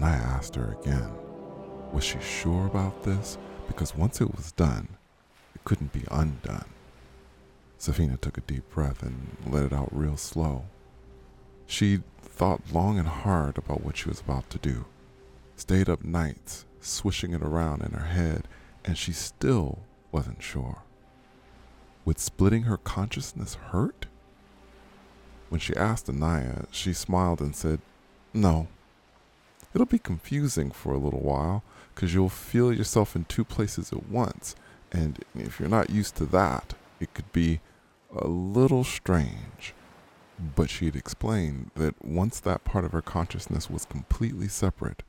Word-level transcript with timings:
Anaya 0.00 0.22
asked 0.22 0.54
her 0.54 0.78
again. 0.80 1.12
Was 1.92 2.04
she 2.04 2.18
sure 2.20 2.66
about 2.66 3.02
this? 3.02 3.36
Because 3.66 3.94
once 3.94 4.22
it 4.22 4.34
was 4.34 4.52
done, 4.52 4.88
it 5.54 5.62
couldn't 5.64 5.92
be 5.92 6.04
undone. 6.10 6.64
Safina 7.78 8.18
took 8.18 8.38
a 8.38 8.42
deep 8.42 8.68
breath 8.70 9.02
and 9.02 9.36
let 9.46 9.64
it 9.64 9.74
out 9.74 9.88
real 9.92 10.16
slow. 10.16 10.64
She 11.66 12.00
thought 12.22 12.72
long 12.72 12.98
and 12.98 13.08
hard 13.08 13.58
about 13.58 13.84
what 13.84 13.98
she 13.98 14.08
was 14.08 14.20
about 14.20 14.48
to 14.50 14.58
do, 14.58 14.86
stayed 15.56 15.90
up 15.90 16.02
nights, 16.02 16.64
swishing 16.80 17.34
it 17.34 17.42
around 17.42 17.82
in 17.82 17.92
her 17.92 18.06
head, 18.06 18.48
and 18.84 18.96
she 18.96 19.12
still 19.12 19.80
wasn't 20.12 20.42
sure. 20.42 20.82
Would 22.06 22.18
splitting 22.18 22.62
her 22.62 22.78
consciousness 22.78 23.54
hurt? 23.54 24.06
When 25.50 25.60
she 25.60 25.76
asked 25.76 26.08
Anaya, 26.08 26.64
she 26.70 26.94
smiled 26.94 27.40
and 27.40 27.54
said, 27.54 27.80
No. 28.32 28.68
It'll 29.74 29.86
be 29.86 29.98
confusing 29.98 30.70
for 30.70 30.92
a 30.92 30.98
little 30.98 31.20
while 31.20 31.62
because 31.94 32.14
you'll 32.14 32.28
feel 32.28 32.72
yourself 32.72 33.14
in 33.14 33.24
two 33.24 33.44
places 33.44 33.92
at 33.92 34.08
once. 34.08 34.56
And 34.92 35.24
if 35.34 35.60
you're 35.60 35.68
not 35.68 35.90
used 35.90 36.16
to 36.16 36.26
that, 36.26 36.74
it 36.98 37.14
could 37.14 37.32
be 37.32 37.60
a 38.14 38.26
little 38.26 38.84
strange. 38.84 39.74
But 40.56 40.70
she'd 40.70 40.96
explained 40.96 41.70
that 41.76 42.04
once 42.04 42.40
that 42.40 42.64
part 42.64 42.84
of 42.84 42.92
her 42.92 43.02
consciousness 43.02 43.70
was 43.70 43.84
completely 43.84 44.48
separate, 44.48 45.02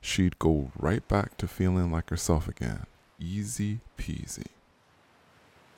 she'd 0.00 0.38
go 0.38 0.72
right 0.76 1.06
back 1.08 1.36
to 1.38 1.46
feeling 1.46 1.90
like 1.90 2.10
herself 2.10 2.48
again. 2.48 2.86
Easy 3.18 3.80
peasy. 3.96 4.48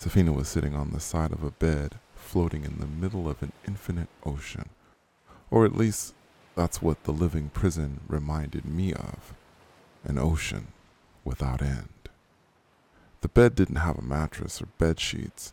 Safina 0.00 0.34
was 0.34 0.48
sitting 0.48 0.74
on 0.74 0.90
the 0.90 1.00
side 1.00 1.32
of 1.32 1.44
a 1.44 1.50
bed, 1.50 1.96
floating 2.14 2.64
in 2.64 2.78
the 2.78 2.86
middle 2.86 3.28
of 3.28 3.42
an 3.42 3.52
infinite 3.68 4.08
ocean. 4.24 4.70
Or 5.50 5.64
at 5.64 5.76
least 5.76 6.14
that's 6.54 6.80
what 6.80 7.02
the 7.04 7.12
living 7.12 7.50
prison 7.50 8.00
reminded 8.08 8.64
me 8.64 8.92
of 8.92 9.34
an 10.04 10.18
ocean 10.18 10.68
without 11.24 11.62
end. 11.62 11.88
The 13.22 13.28
bed 13.28 13.54
didn't 13.54 13.76
have 13.76 13.98
a 13.98 14.02
mattress 14.02 14.60
or 14.60 14.66
bed 14.78 15.00
sheets, 15.00 15.52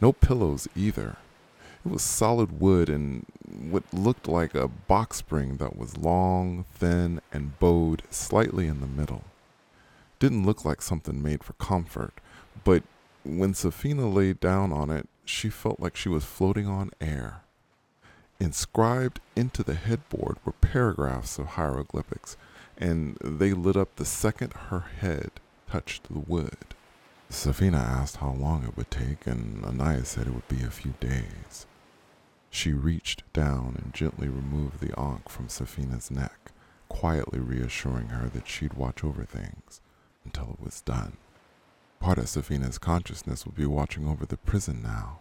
no 0.00 0.12
pillows 0.12 0.68
either. 0.76 1.16
It 1.84 1.90
was 1.90 2.02
solid 2.02 2.60
wood 2.60 2.88
and 2.88 3.26
what 3.70 3.82
looked 3.92 4.28
like 4.28 4.54
a 4.54 4.68
box 4.68 5.16
spring 5.16 5.56
that 5.56 5.76
was 5.76 5.96
long, 5.96 6.64
thin, 6.74 7.20
and 7.32 7.58
bowed 7.58 8.02
slightly 8.10 8.66
in 8.66 8.80
the 8.80 8.86
middle. 8.86 9.24
Didn't 10.18 10.46
look 10.46 10.64
like 10.64 10.82
something 10.82 11.22
made 11.22 11.44
for 11.44 11.54
comfort, 11.54 12.14
but 12.64 12.82
when 13.24 13.52
Safina 13.52 14.12
lay 14.12 14.32
down 14.32 14.72
on 14.72 14.90
it, 14.90 15.08
she 15.24 15.50
felt 15.50 15.80
like 15.80 15.96
she 15.96 16.08
was 16.08 16.24
floating 16.24 16.66
on 16.66 16.90
air. 17.00 17.42
Inscribed 18.40 19.20
into 19.34 19.64
the 19.64 19.74
headboard 19.74 20.38
were 20.44 20.52
paragraphs 20.52 21.38
of 21.38 21.46
hieroglyphics, 21.46 22.36
and 22.76 23.16
they 23.22 23.52
lit 23.52 23.76
up 23.76 23.96
the 23.96 24.04
second 24.04 24.52
her 24.52 24.80
head 25.00 25.32
touched 25.68 26.04
the 26.04 26.20
wood. 26.20 26.74
Safina 27.30 27.78
asked 27.78 28.16
how 28.16 28.30
long 28.30 28.64
it 28.64 28.76
would 28.76 28.90
take, 28.90 29.26
and 29.26 29.64
Anaya 29.64 30.04
said 30.04 30.26
it 30.26 30.34
would 30.34 30.48
be 30.48 30.62
a 30.62 30.70
few 30.70 30.94
days. 31.00 31.66
She 32.48 32.72
reached 32.72 33.30
down 33.32 33.76
and 33.82 33.92
gently 33.92 34.28
removed 34.28 34.80
the 34.80 34.98
ankh 34.98 35.28
from 35.28 35.48
Safina's 35.48 36.10
neck, 36.10 36.52
quietly 36.88 37.40
reassuring 37.40 38.08
her 38.08 38.28
that 38.28 38.48
she'd 38.48 38.74
watch 38.74 39.04
over 39.04 39.24
things 39.24 39.80
until 40.24 40.56
it 40.58 40.64
was 40.64 40.80
done. 40.80 41.16
Part 42.00 42.18
of 42.18 42.24
Safina's 42.26 42.78
consciousness 42.78 43.44
would 43.44 43.56
be 43.56 43.66
watching 43.66 44.08
over 44.08 44.24
the 44.24 44.36
prison 44.36 44.80
now. 44.82 45.18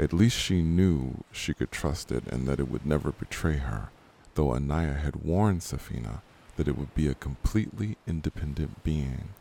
At 0.00 0.14
least 0.14 0.38
she 0.38 0.62
knew 0.62 1.24
she 1.30 1.52
could 1.52 1.70
trust 1.70 2.10
it 2.10 2.26
and 2.26 2.48
that 2.48 2.58
it 2.58 2.70
would 2.70 2.86
never 2.86 3.12
betray 3.12 3.58
her, 3.58 3.90
though 4.34 4.54
Anaya 4.54 4.94
had 4.94 5.16
warned 5.16 5.60
Safina 5.60 6.22
that 6.56 6.66
it 6.66 6.78
would 6.78 6.94
be 6.94 7.06
a 7.06 7.14
completely 7.14 7.98
independent 8.06 8.82
being 8.82 9.34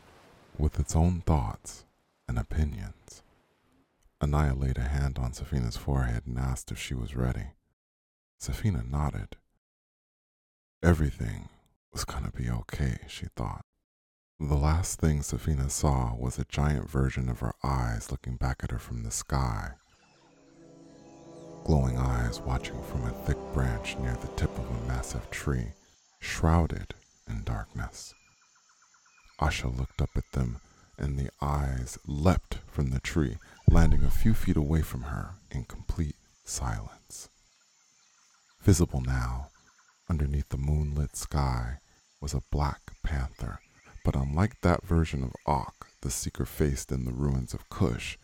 with 0.58 0.78
its 0.78 0.97
own 0.97 1.22
thoughts 1.22 1.86
and 2.28 2.38
opinions. 2.38 3.24
Anaya 4.22 4.53
laid 4.53 4.78
a 4.78 4.81
hand 4.81 5.18
on 5.18 5.31
Safina's 5.31 5.78
forehead 5.78 6.24
and 6.25 6.38
asked 6.38 6.74
if 6.74 6.78
she 6.78 6.94
was 6.94 7.16
ready. 7.16 7.52
Safina 8.38 8.84
nodded. 8.86 9.38
Everything 10.84 11.47
was 11.94 12.03
going 12.03 12.26
to 12.26 12.31
be 12.31 12.50
okay, 12.50 12.97
she 13.08 13.28
thought. 13.34 13.64
The 14.41 14.58
last 14.58 15.00
thing 15.00 15.20
Safina 15.20 15.72
saw 15.72 16.16
was 16.16 16.38
a 16.38 16.44
giant 16.44 16.90
version 16.90 17.30
of 17.30 17.40
her 17.40 17.53
eyes 17.64 18.12
looking 18.12 18.36
back 18.36 18.59
at 18.62 18.72
her 18.72 18.78
from 18.78 19.03
the 19.03 19.12
sky. 19.12 19.76
Glowing 21.64 21.97
eyes 21.97 22.40
watching 22.42 22.81
from 22.84 23.06
a 23.06 23.12
thick 23.25 23.38
branch 23.53 23.97
near 24.00 24.16
the 24.16 24.28
tip 24.36 24.56
of 24.58 24.70
a 24.70 24.88
massive 24.88 25.30
tree, 25.30 25.74
shrouded 26.20 26.94
in 27.30 27.44
darkness. 27.44 28.14
Asha 29.40 29.75
looked 29.78 30.02
up 30.02 30.09
at 30.16 30.31
them, 30.31 30.59
and 30.97 31.18
the 31.18 31.30
eyes 31.42 31.97
leapt 32.06 32.59
from 32.68 32.90
the 32.90 33.00
tree, 33.00 33.38
landing 33.70 34.03
a 34.03 34.09
few 34.09 34.34
feet 34.34 34.58
away 34.58 34.81
from 34.81 35.03
her 35.03 35.36
in 35.52 35.64
complete 35.66 36.16
silence. 36.44 37.30
Visible 38.62 39.02
now, 39.02 39.50
underneath 40.09 40.50
the 40.50 40.58
moonlit 40.58 41.16
sky, 41.16 41.78
was 42.20 42.34
a 42.34 42.44
black 42.52 42.81
panther 43.03 43.59
but 44.03 44.16
unlike 44.16 44.62
that 44.62 44.86
version 44.86 45.24
of 45.24 45.36
Ak 45.46 45.88
the 46.02 46.09
seeker 46.09 46.46
faced 46.46 46.91
in 46.91 47.06
the 47.06 47.12
ruins 47.12 47.53
of 47.53 47.70
Kush, 47.70 48.18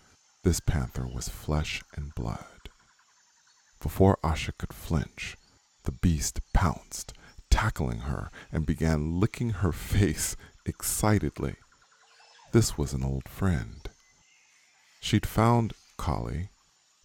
this 0.44 0.60
panther 0.60 1.06
was 1.06 1.28
flesh 1.28 1.84
and 1.96 2.16
blood. 2.16 2.55
Before 3.86 4.18
Asha 4.24 4.52
could 4.58 4.74
flinch, 4.74 5.38
the 5.84 5.92
beast 5.92 6.40
pounced, 6.54 7.14
tackling 7.52 8.00
her, 8.00 8.32
and 8.52 8.66
began 8.66 9.20
licking 9.20 9.52
her 9.62 9.72
face 9.72 10.36
excitedly. 10.66 11.54
This 12.52 12.80
was 12.80 12.94
an 12.94 13.04
old 13.04 13.30
friend. 13.30 13.88
She'd 15.02 15.28
found 15.28 15.74
Kali 15.98 16.50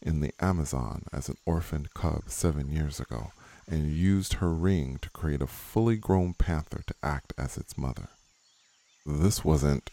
in 0.01 0.21
the 0.21 0.33
Amazon 0.41 1.03
as 1.13 1.29
an 1.29 1.37
orphaned 1.45 1.93
cub 1.93 2.31
seven 2.31 2.71
years 2.71 2.99
ago 2.99 3.33
and 3.69 3.93
used 3.93 4.35
her 4.41 4.51
ring 4.51 4.99
to 5.03 5.11
create 5.11 5.43
a 5.43 5.47
fully 5.47 5.97
grown 5.97 6.33
panther 6.33 6.83
to 6.87 6.95
act 7.03 7.35
as 7.37 7.59
its 7.59 7.77
mother. 7.77 8.09
This 9.05 9.45
wasn't, 9.45 9.91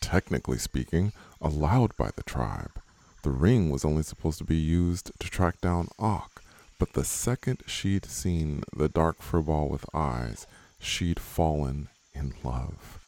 technically 0.00 0.58
speaking, 0.58 1.12
allowed 1.40 1.96
by 1.96 2.10
the 2.16 2.24
tribe. 2.24 2.80
The 3.24 3.30
ring 3.30 3.70
was 3.70 3.86
only 3.86 4.02
supposed 4.02 4.36
to 4.36 4.44
be 4.44 4.58
used 4.58 5.10
to 5.18 5.30
track 5.30 5.58
down 5.62 5.88
Ak, 5.98 6.42
but 6.78 6.92
the 6.92 7.04
second 7.04 7.62
she'd 7.66 8.04
seen 8.04 8.62
the 8.76 8.90
dark 8.90 9.22
furball 9.22 9.70
with 9.70 9.86
eyes, 9.94 10.46
she'd 10.78 11.18
fallen 11.18 11.88
in 12.12 12.34
love. 12.44 13.00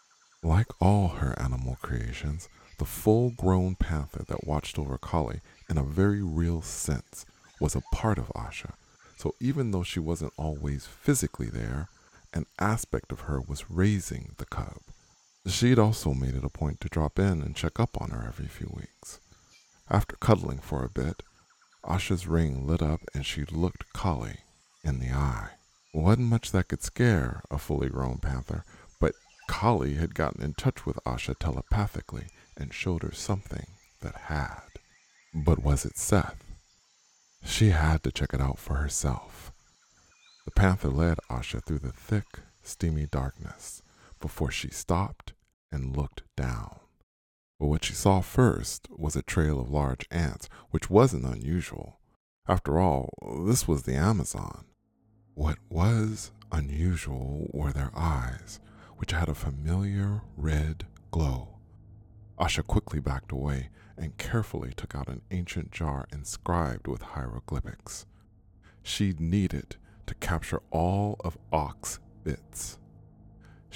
Like 0.42 0.68
all 0.80 1.08
her 1.08 1.38
animal 1.38 1.76
creations, 1.82 2.48
the 2.78 2.86
full 2.86 3.28
grown 3.36 3.74
panther 3.74 4.24
that 4.26 4.46
watched 4.46 4.78
over 4.78 4.96
Kali, 4.96 5.42
in 5.68 5.76
a 5.76 5.82
very 5.82 6.22
real 6.22 6.62
sense, 6.62 7.26
was 7.60 7.76
a 7.76 7.82
part 7.92 8.16
of 8.16 8.28
Asha. 8.28 8.72
So 9.18 9.34
even 9.38 9.70
though 9.70 9.82
she 9.82 10.00
wasn't 10.00 10.32
always 10.38 10.86
physically 10.86 11.50
there, 11.50 11.88
an 12.32 12.46
aspect 12.58 13.12
of 13.12 13.20
her 13.28 13.38
was 13.38 13.70
raising 13.70 14.32
the 14.38 14.46
cub. 14.46 14.80
She'd 15.46 15.78
also 15.78 16.14
made 16.14 16.34
it 16.34 16.42
a 16.42 16.48
point 16.48 16.80
to 16.80 16.88
drop 16.88 17.18
in 17.18 17.42
and 17.42 17.54
check 17.54 17.78
up 17.78 18.00
on 18.00 18.08
her 18.12 18.24
every 18.26 18.48
few 18.48 18.72
weeks. 18.74 19.20
After 19.88 20.16
cuddling 20.16 20.58
for 20.58 20.84
a 20.84 20.90
bit, 20.90 21.22
Asha's 21.84 22.26
ring 22.26 22.66
lit 22.66 22.82
up 22.82 23.00
and 23.14 23.24
she 23.24 23.44
looked 23.44 23.92
Kali 23.92 24.38
in 24.82 24.98
the 24.98 25.12
eye. 25.12 25.50
Wasn't 25.94 26.26
much 26.26 26.50
that 26.52 26.68
could 26.68 26.82
scare 26.82 27.42
a 27.50 27.58
fully 27.58 27.88
grown 27.88 28.18
panther, 28.18 28.64
but 29.00 29.14
Kali 29.48 29.94
had 29.94 30.14
gotten 30.14 30.42
in 30.42 30.54
touch 30.54 30.84
with 30.84 30.98
Asha 31.06 31.38
telepathically 31.38 32.26
and 32.56 32.74
showed 32.74 33.02
her 33.02 33.12
something 33.12 33.66
that 34.00 34.16
had. 34.16 34.62
But 35.32 35.62
was 35.62 35.84
it 35.84 35.96
Seth? 35.96 36.42
She 37.44 37.70
had 37.70 38.02
to 38.02 38.10
check 38.10 38.34
it 38.34 38.40
out 38.40 38.58
for 38.58 38.74
herself. 38.74 39.52
The 40.44 40.50
panther 40.50 40.88
led 40.88 41.18
Asha 41.30 41.64
through 41.64 41.78
the 41.80 41.92
thick, 41.92 42.40
steamy 42.62 43.06
darkness 43.06 43.82
before 44.20 44.50
she 44.50 44.70
stopped 44.70 45.32
and 45.70 45.96
looked 45.96 46.22
down. 46.36 46.80
But 47.58 47.66
what 47.66 47.84
she 47.84 47.94
saw 47.94 48.20
first 48.20 48.88
was 48.90 49.16
a 49.16 49.22
trail 49.22 49.58
of 49.58 49.70
large 49.70 50.06
ants, 50.10 50.48
which 50.70 50.90
wasn't 50.90 51.24
unusual. 51.24 52.00
After 52.48 52.78
all, 52.78 53.10
this 53.44 53.66
was 53.66 53.82
the 53.82 53.94
Amazon. 53.94 54.66
What 55.34 55.58
was 55.68 56.32
unusual 56.52 57.50
were 57.52 57.72
their 57.72 57.90
eyes, 57.96 58.60
which 58.96 59.12
had 59.12 59.28
a 59.28 59.34
familiar 59.34 60.22
red 60.36 60.86
glow. 61.10 61.58
Asha 62.38 62.66
quickly 62.66 63.00
backed 63.00 63.32
away 63.32 63.70
and 63.96 64.18
carefully 64.18 64.72
took 64.76 64.94
out 64.94 65.08
an 65.08 65.22
ancient 65.30 65.70
jar 65.70 66.06
inscribed 66.12 66.86
with 66.86 67.00
hieroglyphics. 67.00 68.06
She'd 68.82 69.20
need 69.20 69.54
it 69.54 69.76
to 70.06 70.14
capture 70.16 70.62
all 70.70 71.16
of 71.20 71.38
Ak's 71.52 71.98
bits. 72.22 72.78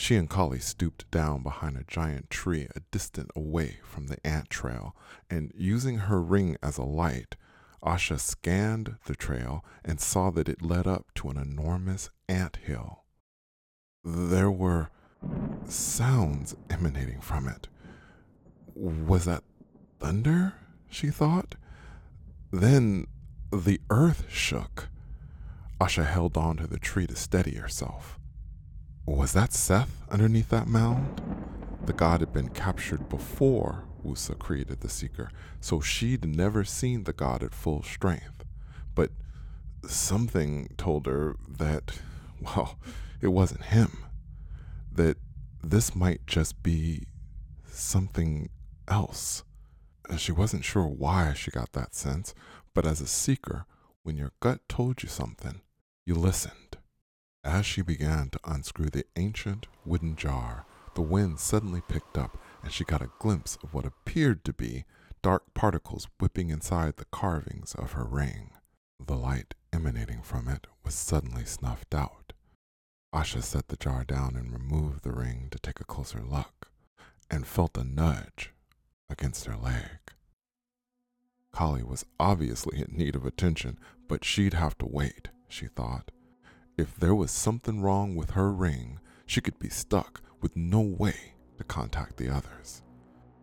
She 0.00 0.16
and 0.16 0.30
Kali 0.30 0.60
stooped 0.60 1.10
down 1.10 1.42
behind 1.42 1.76
a 1.76 1.84
giant 1.84 2.30
tree 2.30 2.66
a 2.74 2.80
distant 2.90 3.30
away 3.36 3.80
from 3.84 4.06
the 4.06 4.16
ant 4.26 4.48
trail, 4.48 4.96
and 5.28 5.52
using 5.54 5.98
her 5.98 6.22
ring 6.22 6.56
as 6.62 6.78
a 6.78 6.84
light, 6.84 7.36
Asha 7.84 8.18
scanned 8.18 8.96
the 9.04 9.14
trail 9.14 9.62
and 9.84 10.00
saw 10.00 10.30
that 10.30 10.48
it 10.48 10.62
led 10.62 10.86
up 10.86 11.12
to 11.16 11.28
an 11.28 11.36
enormous 11.36 12.08
ant 12.30 12.56
hill. 12.56 13.04
there 14.02 14.50
were 14.50 14.88
sounds 15.66 16.56
emanating 16.70 17.20
from 17.20 17.46
it. 17.46 17.68
Was 18.74 19.26
that 19.26 19.44
thunder? 19.98 20.54
She 20.88 21.10
thought. 21.10 21.56
Then 22.50 23.06
the 23.52 23.82
earth 23.90 24.24
shook. 24.30 24.88
Asha 25.78 26.06
held 26.06 26.38
on 26.38 26.56
to 26.56 26.66
the 26.66 26.78
tree 26.78 27.06
to 27.06 27.16
steady 27.16 27.56
herself. 27.56 28.18
Was 29.06 29.32
that 29.32 29.52
Seth 29.52 30.04
underneath 30.10 30.48
that 30.50 30.66
mound? 30.66 31.20
The 31.84 31.92
god 31.92 32.20
had 32.20 32.32
been 32.32 32.50
captured 32.50 33.08
before 33.08 33.84
Wusa 34.04 34.38
created 34.38 34.80
the 34.80 34.88
Seeker, 34.88 35.30
so 35.60 35.80
she'd 35.80 36.24
never 36.24 36.64
seen 36.64 37.04
the 37.04 37.12
god 37.12 37.42
at 37.42 37.54
full 37.54 37.82
strength. 37.82 38.44
But 38.94 39.10
something 39.86 40.74
told 40.76 41.06
her 41.06 41.36
that, 41.48 42.00
well, 42.40 42.78
it 43.20 43.28
wasn't 43.28 43.64
him. 43.64 44.04
That 44.92 45.16
this 45.62 45.94
might 45.94 46.26
just 46.26 46.62
be 46.62 47.06
something 47.66 48.50
else. 48.88 49.44
She 50.16 50.32
wasn't 50.32 50.64
sure 50.64 50.86
why 50.86 51.34
she 51.34 51.50
got 51.50 51.72
that 51.72 51.94
sense, 51.94 52.34
but 52.74 52.86
as 52.86 53.00
a 53.00 53.06
seeker, 53.06 53.66
when 54.02 54.16
your 54.16 54.32
gut 54.40 54.60
told 54.68 55.02
you 55.02 55.08
something, 55.08 55.60
you 56.04 56.14
listened. 56.14 56.69
As 57.42 57.64
she 57.64 57.82
began 57.82 58.30
to 58.30 58.40
unscrew 58.44 58.90
the 58.90 59.06
ancient 59.16 59.66
wooden 59.84 60.16
jar, 60.16 60.66
the 60.94 61.02
wind 61.02 61.40
suddenly 61.40 61.80
picked 61.88 62.18
up 62.18 62.36
and 62.62 62.72
she 62.72 62.84
got 62.84 63.02
a 63.02 63.10
glimpse 63.18 63.56
of 63.62 63.72
what 63.72 63.86
appeared 63.86 64.44
to 64.44 64.52
be 64.52 64.84
dark 65.22 65.54
particles 65.54 66.08
whipping 66.18 66.50
inside 66.50 66.96
the 66.96 67.06
carvings 67.06 67.74
of 67.74 67.92
her 67.92 68.04
ring. 68.04 68.50
The 68.98 69.16
light 69.16 69.54
emanating 69.72 70.22
from 70.22 70.48
it 70.48 70.66
was 70.84 70.94
suddenly 70.94 71.44
snuffed 71.44 71.94
out. 71.94 72.32
Asha 73.14 73.42
set 73.42 73.68
the 73.68 73.76
jar 73.76 74.04
down 74.04 74.36
and 74.36 74.52
removed 74.52 75.02
the 75.02 75.12
ring 75.12 75.48
to 75.50 75.58
take 75.58 75.80
a 75.80 75.84
closer 75.84 76.22
look, 76.22 76.70
and 77.30 77.46
felt 77.46 77.76
a 77.76 77.84
nudge 77.84 78.52
against 79.08 79.46
her 79.46 79.56
leg. 79.56 79.98
Kali 81.52 81.82
was 81.82 82.04
obviously 82.20 82.80
in 82.80 82.96
need 82.96 83.16
of 83.16 83.24
attention, 83.24 83.78
but 84.08 84.24
she'd 84.24 84.54
have 84.54 84.78
to 84.78 84.86
wait, 84.86 85.28
she 85.48 85.66
thought. 85.66 86.10
If 86.80 86.96
there 86.96 87.14
was 87.14 87.30
something 87.30 87.82
wrong 87.82 88.16
with 88.16 88.30
her 88.30 88.50
ring, 88.50 89.00
she 89.26 89.42
could 89.42 89.58
be 89.58 89.68
stuck 89.68 90.22
with 90.40 90.56
no 90.56 90.80
way 90.80 91.34
to 91.58 91.64
contact 91.64 92.16
the 92.16 92.30
others. 92.30 92.80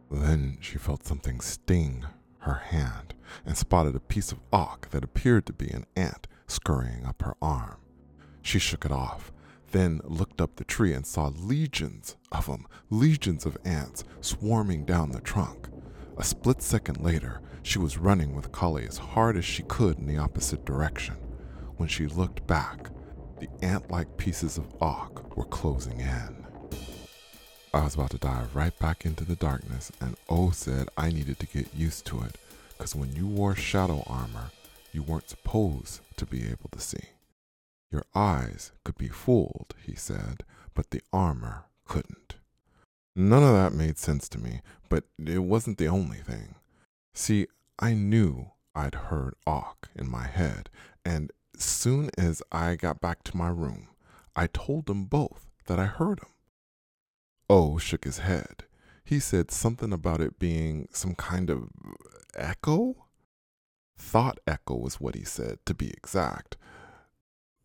Then 0.10 0.58
she 0.60 0.80
felt 0.80 1.06
something 1.06 1.40
sting 1.40 2.04
her 2.40 2.56
hand 2.56 3.14
and 3.46 3.56
spotted 3.56 3.96
a 3.96 4.00
piece 4.00 4.32
of 4.32 4.40
auk 4.52 4.90
that 4.90 5.04
appeared 5.04 5.46
to 5.46 5.54
be 5.54 5.70
an 5.70 5.86
ant 5.96 6.26
scurrying 6.48 7.06
up 7.06 7.22
her 7.22 7.36
arm. 7.40 7.78
She 8.42 8.58
shook 8.58 8.86
it 8.86 8.92
off, 8.92 9.32
then 9.70 10.02
looked 10.04 10.42
up 10.42 10.56
the 10.56 10.64
tree 10.64 10.94
and 10.94 11.06
saw 11.06 11.28
legions 11.28 12.16
of 12.32 12.48
them, 12.48 12.66
legions 12.90 13.46
of 13.46 13.56
ants 13.64 14.04
swarming 14.20 14.84
down 14.84 15.12
the 15.12 15.22
trunk. 15.22 15.68
A 16.18 16.24
split 16.24 16.64
second 16.64 17.02
later, 17.02 17.42
she 17.62 17.78
was 17.78 18.00
running 18.00 18.36
with 18.36 18.52
Kali 18.52 18.88
as 18.88 18.98
hard 18.98 19.38
as 19.38 19.46
she 19.46 19.62
could 19.62 20.00
in 20.00 20.08
the 20.08 20.18
opposite 20.18 20.66
direction. 20.66 21.18
When 21.76 21.88
she 21.88 22.08
looked 22.08 22.48
back, 22.48 22.90
the 23.40 23.50
ant 23.62 23.90
like 23.92 24.18
pieces 24.18 24.58
of 24.58 24.66
auk 24.82 25.36
were 25.38 25.46
closing 25.46 26.00
in. 26.00 26.46
I 27.74 27.84
was 27.84 27.96
about 27.96 28.12
to 28.12 28.18
dive 28.18 28.56
right 28.56 28.78
back 28.80 29.06
into 29.06 29.24
the 29.24 29.36
darkness, 29.36 29.92
and 30.02 30.16
O 30.30 30.52
said 30.52 30.90
I 30.98 31.12
needed 31.12 31.40
to 31.40 31.46
get 31.46 31.74
used 31.76 32.06
to 32.08 32.22
it, 32.22 32.38
because 32.70 32.96
when 32.96 33.16
you 33.16 33.28
wore 33.28 33.56
shadow 33.56 34.04
armor, 34.08 34.52
you 34.92 35.04
weren't 35.04 35.30
supposed 35.30 36.02
to 36.16 36.26
be 36.26 36.48
able 36.48 36.70
to 36.72 36.80
see. 36.80 37.10
Your 37.92 38.04
eyes 38.16 38.72
could 38.84 38.98
be 38.98 39.10
fooled, 39.10 39.76
he 39.86 39.96
said, 39.96 40.44
but 40.74 40.90
the 40.90 41.02
armor 41.14 41.66
couldn't. 41.86 42.36
None 43.16 43.44
of 43.44 43.54
that 43.54 43.78
made 43.78 43.98
sense 43.98 44.28
to 44.30 44.40
me, 44.40 44.62
but 44.90 45.04
it 45.24 45.40
wasn't 45.40 45.78
the 45.78 45.88
only 45.88 46.18
thing. 46.18 46.56
See, 47.14 47.48
I 47.80 47.94
knew 47.94 48.52
I'd 48.76 48.96
heard 48.96 49.36
Auk 49.46 49.90
in 49.96 50.10
my 50.10 50.28
head, 50.28 50.70
and 51.06 51.32
soon 51.64 52.10
as 52.18 52.42
I 52.52 52.76
got 52.76 53.02
back 53.02 53.24
to 53.24 53.38
my 53.38 53.50
room, 53.50 53.88
I 54.36 54.48
told 54.48 54.86
them 54.86 55.06
both 55.06 55.48
that 55.66 55.80
I 55.80 55.86
heard 55.86 56.20
him. 56.20 56.30
O 57.50 57.74
oh, 57.74 57.78
shook 57.78 58.04
his 58.04 58.20
head. 58.20 58.66
He 59.04 59.20
said 59.20 59.52
something 59.52 59.94
about 59.94 60.20
it 60.20 60.38
being 60.38 60.90
some 60.92 61.16
kind 61.16 61.50
of 61.50 61.70
echo? 62.36 63.08
Thought 63.98 64.40
echo 64.46 64.76
was 64.76 65.00
what 65.00 65.16
he 65.16 65.24
said, 65.24 65.60
to 65.66 65.74
be 65.74 65.90
exact. 65.90 66.58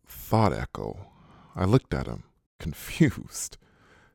Thought 0.07 0.53
echo. 0.53 1.07
I 1.55 1.65
looked 1.65 1.93
at 1.93 2.07
him, 2.07 2.23
confused. 2.59 3.57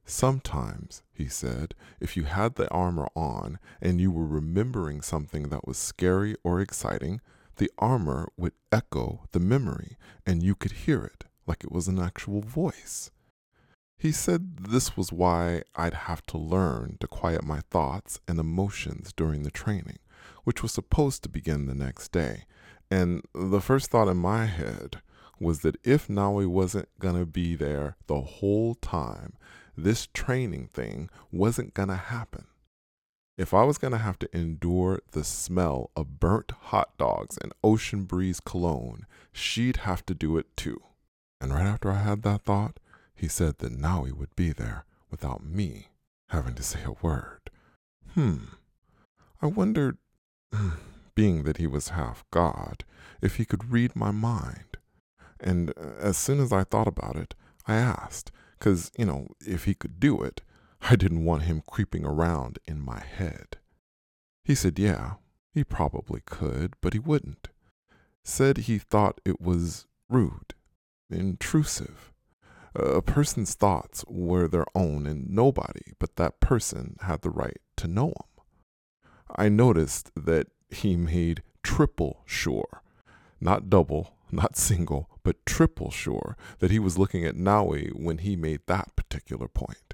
Sometimes, 0.04 1.02
he 1.12 1.28
said, 1.28 1.74
if 2.00 2.16
you 2.16 2.24
had 2.24 2.54
the 2.54 2.68
armor 2.70 3.08
on 3.14 3.58
and 3.80 4.00
you 4.00 4.10
were 4.10 4.26
remembering 4.26 5.02
something 5.02 5.50
that 5.50 5.68
was 5.68 5.76
scary 5.76 6.34
or 6.42 6.62
exciting, 6.62 7.20
the 7.58 7.70
armor 7.78 8.28
would 8.36 8.54
echo 8.72 9.26
the 9.32 9.40
memory 9.40 9.96
and 10.26 10.42
you 10.42 10.54
could 10.54 10.72
hear 10.72 11.04
it 11.04 11.24
like 11.46 11.62
it 11.62 11.72
was 11.72 11.88
an 11.88 11.98
actual 11.98 12.40
voice. 12.40 13.10
He 13.98 14.12
said 14.12 14.58
this 14.58 14.96
was 14.96 15.12
why 15.12 15.62
I'd 15.74 15.94
have 15.94 16.22
to 16.26 16.38
learn 16.38 16.98
to 17.00 17.08
quiet 17.08 17.42
my 17.44 17.60
thoughts 17.70 18.20
and 18.28 18.38
emotions 18.38 19.12
during 19.16 19.42
the 19.42 19.50
training, 19.50 19.98
which 20.44 20.62
was 20.62 20.72
supposed 20.72 21.22
to 21.24 21.28
begin 21.28 21.66
the 21.66 21.74
next 21.74 22.12
day. 22.12 22.44
And 22.90 23.22
the 23.34 23.60
first 23.60 23.90
thought 23.90 24.08
in 24.08 24.16
my 24.16 24.46
head 24.46 25.00
was 25.40 25.60
that 25.60 25.76
if 25.84 26.06
Nawi 26.08 26.46
wasn't 26.46 26.88
going 27.00 27.16
to 27.16 27.26
be 27.26 27.56
there 27.56 27.96
the 28.06 28.20
whole 28.20 28.74
time, 28.76 29.34
this 29.76 30.06
training 30.06 30.68
thing 30.72 31.10
wasn't 31.32 31.74
going 31.74 31.88
to 31.88 31.96
happen. 31.96 32.46
If 33.38 33.54
I 33.54 33.62
was 33.62 33.78
going 33.78 33.92
to 33.92 33.98
have 33.98 34.18
to 34.18 34.36
endure 34.36 35.00
the 35.12 35.22
smell 35.22 35.92
of 35.94 36.18
burnt 36.18 36.50
hot 36.50 36.98
dogs 36.98 37.38
and 37.40 37.52
ocean 37.62 38.02
breeze 38.02 38.40
cologne, 38.40 39.06
she'd 39.32 39.78
have 39.78 40.04
to 40.06 40.14
do 40.14 40.36
it 40.38 40.56
too. 40.56 40.82
And 41.40 41.54
right 41.54 41.64
after 41.66 41.88
I 41.88 42.00
had 42.00 42.22
that 42.22 42.42
thought, 42.42 42.80
he 43.14 43.28
said 43.28 43.58
that 43.58 43.70
now 43.70 44.02
he 44.02 44.10
would 44.10 44.34
be 44.34 44.52
there 44.52 44.84
without 45.08 45.44
me 45.44 45.86
having 46.30 46.54
to 46.54 46.64
say 46.64 46.80
a 46.84 46.96
word. 47.00 47.50
Hmm. 48.14 48.38
I 49.40 49.46
wondered, 49.46 49.98
being 51.14 51.44
that 51.44 51.58
he 51.58 51.68
was 51.68 51.90
half 51.90 52.24
God, 52.32 52.84
if 53.22 53.36
he 53.36 53.44
could 53.44 53.70
read 53.70 53.94
my 53.94 54.10
mind. 54.10 54.78
And 55.38 55.70
uh, 55.70 55.90
as 56.00 56.16
soon 56.16 56.40
as 56.40 56.52
I 56.52 56.64
thought 56.64 56.88
about 56.88 57.14
it, 57.14 57.36
I 57.68 57.76
asked, 57.76 58.32
because, 58.58 58.90
you 58.98 59.04
know, 59.04 59.28
if 59.46 59.64
he 59.64 59.74
could 59.74 60.00
do 60.00 60.22
it, 60.22 60.40
I 60.80 60.96
didn't 60.96 61.24
want 61.24 61.42
him 61.42 61.62
creeping 61.68 62.04
around 62.04 62.58
in 62.66 62.80
my 62.80 63.00
head. 63.00 63.58
He 64.44 64.54
said, 64.54 64.78
yeah, 64.78 65.14
he 65.52 65.64
probably 65.64 66.22
could, 66.24 66.74
but 66.80 66.92
he 66.92 66.98
wouldn't. 66.98 67.48
Said 68.24 68.58
he 68.58 68.78
thought 68.78 69.20
it 69.24 69.40
was 69.40 69.86
rude, 70.08 70.54
intrusive, 71.10 72.12
a 72.74 73.02
person's 73.02 73.54
thoughts 73.54 74.04
were 74.06 74.46
their 74.46 74.66
own, 74.74 75.06
and 75.06 75.30
nobody 75.30 75.92
but 75.98 76.16
that 76.16 76.40
person 76.40 76.96
had 77.00 77.22
the 77.22 77.30
right 77.30 77.60
to 77.76 77.88
know 77.88 78.08
them. 78.08 78.44
I 79.34 79.48
noticed 79.48 80.10
that 80.14 80.48
he 80.70 80.96
made 80.96 81.42
triple 81.62 82.22
sure, 82.24 82.82
not 83.40 83.68
double, 83.68 84.14
not 84.30 84.56
single, 84.56 85.10
but 85.22 85.44
triple 85.44 85.90
sure 85.90 86.36
that 86.60 86.70
he 86.70 86.78
was 86.78 86.98
looking 86.98 87.24
at 87.24 87.34
Nawi 87.34 87.90
when 87.98 88.18
he 88.18 88.36
made 88.36 88.60
that 88.66 88.94
particular 88.94 89.48
point. 89.48 89.87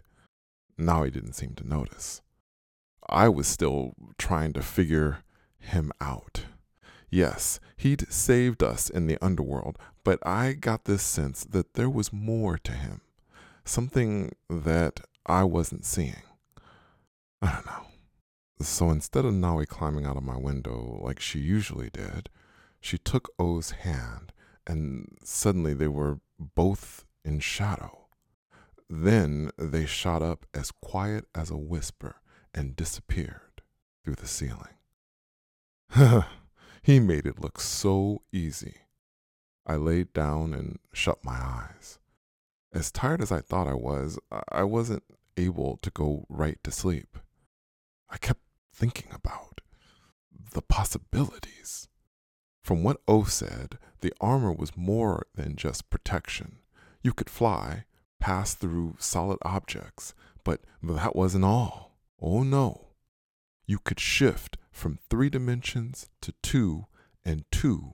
Nawi 0.78 1.12
didn't 1.12 1.34
seem 1.34 1.54
to 1.54 1.68
notice. 1.68 2.22
I 3.08 3.28
was 3.28 3.46
still 3.46 3.94
trying 4.18 4.52
to 4.54 4.62
figure 4.62 5.18
him 5.58 5.92
out. 6.00 6.44
Yes, 7.10 7.60
he'd 7.76 8.12
saved 8.12 8.62
us 8.62 8.90
in 8.90 9.06
the 9.06 9.18
underworld, 9.22 9.78
but 10.02 10.18
I 10.26 10.52
got 10.52 10.84
this 10.84 11.02
sense 11.02 11.44
that 11.44 11.74
there 11.74 11.90
was 11.90 12.12
more 12.12 12.58
to 12.58 12.72
him. 12.72 13.02
Something 13.64 14.32
that 14.50 15.00
I 15.26 15.44
wasn't 15.44 15.84
seeing. 15.84 16.22
I 17.40 17.52
don't 17.52 17.66
know. 17.66 17.86
So 18.60 18.90
instead 18.90 19.24
of 19.24 19.34
Nawi 19.34 19.66
climbing 19.66 20.06
out 20.06 20.16
of 20.16 20.22
my 20.22 20.36
window 20.36 21.00
like 21.02 21.20
she 21.20 21.38
usually 21.38 21.90
did, 21.90 22.30
she 22.80 22.98
took 22.98 23.30
O's 23.38 23.70
hand, 23.70 24.32
and 24.66 25.18
suddenly 25.22 25.74
they 25.74 25.88
were 25.88 26.20
both 26.38 27.04
in 27.24 27.40
shadow. 27.40 28.03
Then 28.88 29.50
they 29.56 29.86
shot 29.86 30.22
up 30.22 30.46
as 30.54 30.70
quiet 30.70 31.26
as 31.34 31.50
a 31.50 31.56
whisper 31.56 32.16
and 32.52 32.76
disappeared 32.76 33.62
through 34.04 34.16
the 34.16 34.28
ceiling. 34.28 34.76
He 36.84 37.00
made 37.00 37.24
it 37.24 37.40
look 37.40 37.62
so 37.62 38.20
easy. 38.30 38.82
I 39.66 39.76
laid 39.76 40.12
down 40.12 40.52
and 40.52 40.78
shut 40.92 41.24
my 41.24 41.32
eyes. 41.32 41.98
As 42.74 42.92
tired 42.92 43.22
as 43.22 43.32
I 43.32 43.40
thought 43.40 43.66
I 43.66 43.72
was, 43.72 44.18
I 44.50 44.64
wasn't 44.64 45.02
able 45.38 45.78
to 45.78 45.88
go 45.88 46.26
right 46.28 46.58
to 46.62 46.70
sleep. 46.70 47.16
I 48.10 48.18
kept 48.18 48.42
thinking 48.70 49.10
about 49.14 49.62
the 50.52 50.60
possibilities. 50.60 51.88
From 52.62 52.82
what 52.82 53.00
O 53.08 53.24
said, 53.24 53.78
the 54.02 54.12
armor 54.20 54.52
was 54.52 54.76
more 54.76 55.26
than 55.34 55.56
just 55.56 55.88
protection. 55.88 56.58
You 57.02 57.14
could 57.14 57.30
fly, 57.30 57.86
pass 58.24 58.54
through 58.54 58.96
solid 58.98 59.36
objects, 59.42 60.14
but 60.44 60.62
that 60.82 61.14
wasn't 61.14 61.44
all. 61.44 61.98
Oh 62.22 62.42
no. 62.42 62.86
You 63.66 63.78
could 63.78 64.00
shift 64.00 64.56
from 64.72 64.98
three 65.10 65.28
dimensions 65.28 66.08
to 66.22 66.32
two 66.42 66.86
and 67.22 67.44
two 67.52 67.92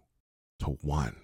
to 0.61 0.79
one. 0.83 1.23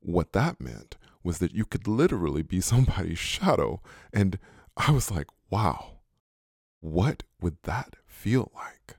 What 0.00 0.32
that 0.32 0.58
meant 0.58 0.96
was 1.22 1.36
that 1.40 1.52
you 1.52 1.66
could 1.66 1.86
literally 1.86 2.40
be 2.42 2.60
somebody's 2.62 3.18
shadow. 3.18 3.82
And 4.10 4.38
I 4.74 4.90
was 4.90 5.10
like, 5.10 5.26
wow, 5.50 5.98
what 6.80 7.24
would 7.42 7.58
that 7.64 7.96
feel 8.06 8.50
like? 8.54 8.96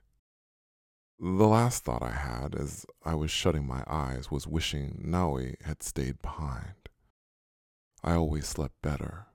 The 1.18 1.48
last 1.48 1.82
thought 1.82 2.04
I 2.04 2.12
had 2.12 2.54
as 2.54 2.86
I 3.04 3.16
was 3.16 3.32
shutting 3.32 3.66
my 3.66 3.82
eyes 3.88 4.30
was 4.30 4.46
wishing 4.46 5.02
Naoi 5.04 5.60
had 5.64 5.82
stayed 5.82 6.22
behind. 6.22 6.79
I 8.02 8.14
always 8.14 8.46
slept 8.46 8.80
better 8.82 9.26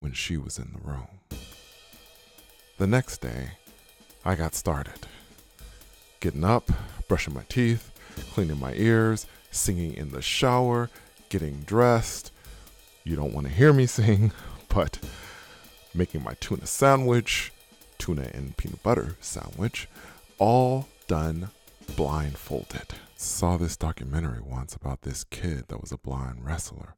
when 0.00 0.12
she 0.12 0.36
was 0.36 0.58
in 0.58 0.72
the 0.72 0.88
room. 0.90 1.20
The 2.76 2.86
next 2.86 3.22
day, 3.22 3.52
I 4.24 4.34
got 4.34 4.54
started. 4.54 5.06
Getting 6.20 6.44
up, 6.44 6.70
brushing 7.08 7.32
my 7.32 7.44
teeth, 7.48 7.90
cleaning 8.32 8.60
my 8.60 8.74
ears, 8.74 9.26
singing 9.50 9.94
in 9.94 10.10
the 10.10 10.20
shower, 10.20 10.90
getting 11.30 11.60
dressed. 11.60 12.30
You 13.04 13.16
don't 13.16 13.32
want 13.32 13.46
to 13.46 13.52
hear 13.52 13.72
me 13.72 13.86
sing, 13.86 14.32
but 14.68 14.98
making 15.94 16.22
my 16.22 16.34
tuna 16.40 16.66
sandwich, 16.66 17.52
tuna 17.96 18.30
and 18.34 18.56
peanut 18.58 18.82
butter 18.82 19.16
sandwich, 19.20 19.88
all 20.38 20.88
done 21.06 21.50
blindfolded. 21.96 22.94
Saw 23.16 23.56
this 23.56 23.76
documentary 23.76 24.40
once 24.40 24.74
about 24.74 25.02
this 25.02 25.24
kid 25.24 25.68
that 25.68 25.80
was 25.80 25.92
a 25.92 25.98
blind 25.98 26.44
wrestler. 26.44 26.96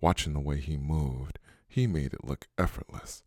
Watching 0.00 0.34
the 0.34 0.40
way 0.40 0.60
he 0.60 0.76
moved, 0.76 1.38
he 1.68 1.86
made 1.86 2.12
it 2.12 2.24
look 2.24 2.48
effortless. 2.58 3.22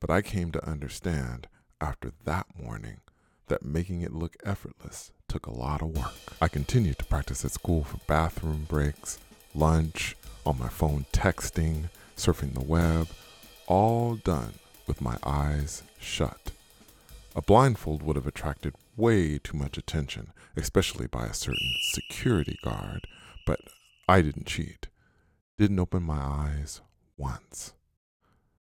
But 0.00 0.10
I 0.10 0.22
came 0.22 0.50
to 0.52 0.68
understand 0.68 1.46
after 1.80 2.12
that 2.24 2.46
morning 2.60 3.00
that 3.48 3.64
making 3.64 4.02
it 4.02 4.12
look 4.12 4.36
effortless 4.44 5.12
took 5.28 5.46
a 5.46 5.52
lot 5.52 5.82
of 5.82 5.96
work. 5.96 6.14
I 6.40 6.48
continued 6.48 6.98
to 6.98 7.04
practice 7.04 7.44
at 7.44 7.52
school 7.52 7.84
for 7.84 7.98
bathroom 8.06 8.66
breaks, 8.68 9.18
lunch, 9.54 10.16
on 10.44 10.58
my 10.58 10.68
phone 10.68 11.06
texting, 11.12 11.90
surfing 12.16 12.54
the 12.54 12.64
web, 12.64 13.08
all 13.66 14.16
done 14.16 14.54
with 14.86 15.00
my 15.00 15.16
eyes 15.22 15.82
shut. 15.98 16.50
A 17.36 17.42
blindfold 17.42 18.02
would 18.02 18.16
have 18.16 18.26
attracted 18.26 18.74
way 18.96 19.38
too 19.38 19.56
much 19.56 19.78
attention, 19.78 20.32
especially 20.56 21.06
by 21.06 21.26
a 21.26 21.34
certain 21.34 21.74
security 21.92 22.58
guard, 22.64 23.06
but 23.46 23.60
I 24.08 24.22
didn't 24.22 24.46
cheat. 24.46 24.88
Didn't 25.60 25.78
open 25.78 26.02
my 26.02 26.16
eyes 26.16 26.80
once. 27.18 27.74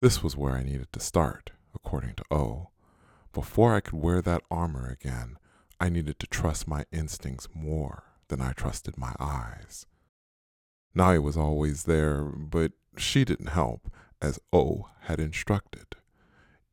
This 0.03 0.23
was 0.23 0.37
where 0.37 0.53
I 0.53 0.63
needed 0.63 0.93
to 0.93 1.01
start, 1.01 1.51
according 1.75 2.13
to 2.17 2.25
O. 2.31 2.69
Before 3.33 3.75
I 3.75 3.81
could 3.81 3.95
wear 3.95 4.21
that 4.21 4.43
armor 4.51 4.87
again, 4.87 5.39
I 5.81 5.89
needed 5.89 6.19
to 6.19 6.27
trust 6.27 6.69
my 6.69 6.85
instincts 6.93 7.49
more 7.55 8.03
than 8.29 8.43
I 8.43 8.53
trusted 8.53 8.99
my 8.99 9.15
eyes. 9.19 9.87
Naoi 10.95 11.23
was 11.23 11.39
always 11.39 11.85
there, 11.85 12.25
but 12.25 12.73
she 12.99 13.25
didn't 13.25 13.47
help, 13.47 13.91
as 14.21 14.39
O 14.53 14.91
had 15.05 15.21
instructed. 15.21 15.97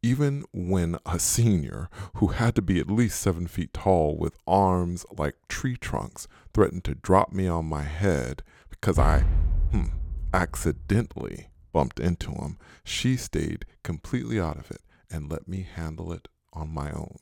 Even 0.03 0.44
when 0.51 0.98
a 1.06 1.20
senior 1.20 1.89
who 2.15 2.27
had 2.27 2.56
to 2.56 2.62
be 2.62 2.82
at 2.82 2.91
least 2.91 3.22
seven 3.22 3.48
feet 3.48 3.72
tall 3.72 4.18
with 4.18 4.38
arms 4.46 5.06
like 5.18 5.36
tree 5.48 5.77
trunks 5.77 6.27
threatened 6.53 6.84
to 6.84 6.96
drop 6.96 7.32
me 7.32 7.48
on 7.48 7.63
my 7.65 7.84
head 7.84 8.44
because 8.70 9.00
I, 9.00 9.22
hmm, 9.72 9.86
accidentally 10.33 11.47
bumped 11.71 12.00
into 12.00 12.31
him, 12.31 12.57
she 12.83 13.15
stayed 13.17 13.65
completely 13.83 14.39
out 14.39 14.57
of 14.57 14.71
it 14.71 14.81
and 15.09 15.31
let 15.31 15.47
me 15.47 15.67
handle 15.75 16.11
it 16.13 16.27
on 16.53 16.69
my 16.69 16.91
own. 16.91 17.17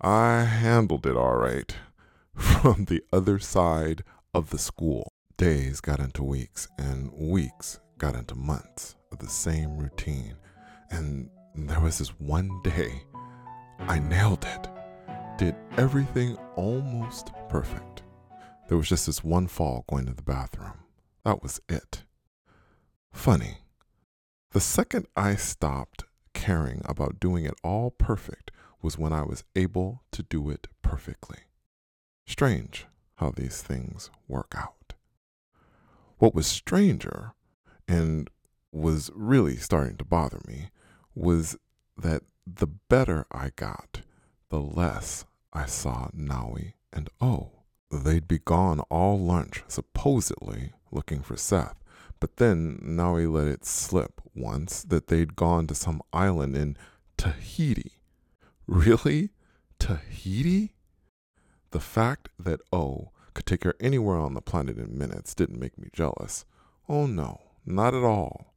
I 0.00 0.44
handled 0.44 1.06
it 1.06 1.16
all 1.16 1.36
right 1.36 1.74
from 2.34 2.86
the 2.86 3.02
other 3.12 3.38
side 3.38 4.02
of 4.32 4.50
the 4.50 4.58
school. 4.58 5.12
Days 5.36 5.80
got 5.80 5.98
into 5.98 6.22
weeks, 6.22 6.68
and 6.78 7.10
weeks 7.12 7.80
got 7.98 8.14
into 8.14 8.34
months 8.36 8.94
of 9.10 9.18
the 9.18 9.28
same 9.28 9.76
routine. 9.76 10.36
And 10.90 11.28
there 11.56 11.80
was 11.80 11.98
this 11.98 12.10
one 12.20 12.50
day 12.62 13.02
I 13.80 13.98
nailed 13.98 14.44
it, 14.44 14.68
did 15.38 15.56
everything 15.76 16.36
almost 16.54 17.30
perfect. 17.48 18.02
There 18.68 18.78
was 18.78 18.88
just 18.88 19.06
this 19.06 19.24
one 19.24 19.46
fall 19.46 19.84
going 19.88 20.06
to 20.06 20.14
the 20.14 20.22
bathroom. 20.22 20.83
That 21.24 21.42
was 21.42 21.60
it. 21.68 22.04
Funny. 23.12 23.58
The 24.50 24.60
second 24.60 25.06
I 25.16 25.36
stopped 25.36 26.04
caring 26.34 26.82
about 26.84 27.18
doing 27.18 27.44
it 27.44 27.54
all 27.64 27.90
perfect 27.90 28.50
was 28.82 28.98
when 28.98 29.12
I 29.12 29.22
was 29.22 29.44
able 29.56 30.02
to 30.12 30.22
do 30.22 30.50
it 30.50 30.68
perfectly. 30.82 31.38
Strange 32.26 32.86
how 33.16 33.30
these 33.30 33.62
things 33.62 34.10
work 34.28 34.54
out. 34.56 34.94
What 36.18 36.34
was 36.34 36.46
stranger 36.46 37.32
and 37.88 38.28
was 38.72 39.10
really 39.14 39.56
starting 39.56 39.96
to 39.96 40.04
bother 40.04 40.40
me 40.46 40.70
was 41.14 41.56
that 41.96 42.22
the 42.46 42.66
better 42.66 43.24
I 43.32 43.50
got, 43.56 44.02
the 44.50 44.60
less 44.60 45.24
I 45.52 45.66
saw 45.66 46.08
Naoi 46.14 46.74
and 46.92 47.08
O. 47.20 47.53
They'd 48.02 48.26
be 48.26 48.40
gone 48.40 48.80
all 48.90 49.20
lunch, 49.20 49.62
supposedly 49.68 50.72
looking 50.90 51.20
for 51.20 51.36
Seth, 51.36 51.76
but 52.18 52.38
then 52.38 52.80
Naoi 52.82 53.32
let 53.32 53.46
it 53.46 53.64
slip 53.64 54.20
once 54.34 54.82
that 54.82 55.06
they'd 55.06 55.36
gone 55.36 55.68
to 55.68 55.76
some 55.76 56.02
island 56.12 56.56
in 56.56 56.76
Tahiti. 57.16 58.00
Really? 58.66 59.30
Tahiti? 59.78 60.74
The 61.70 61.78
fact 61.78 62.30
that 62.36 62.60
O 62.72 63.12
could 63.32 63.46
take 63.46 63.62
her 63.62 63.76
anywhere 63.78 64.16
on 64.16 64.34
the 64.34 64.42
planet 64.42 64.76
in 64.76 64.98
minutes 64.98 65.32
didn't 65.32 65.60
make 65.60 65.78
me 65.78 65.88
jealous. 65.92 66.44
Oh 66.88 67.06
no, 67.06 67.42
not 67.64 67.94
at 67.94 68.02
all. 68.02 68.54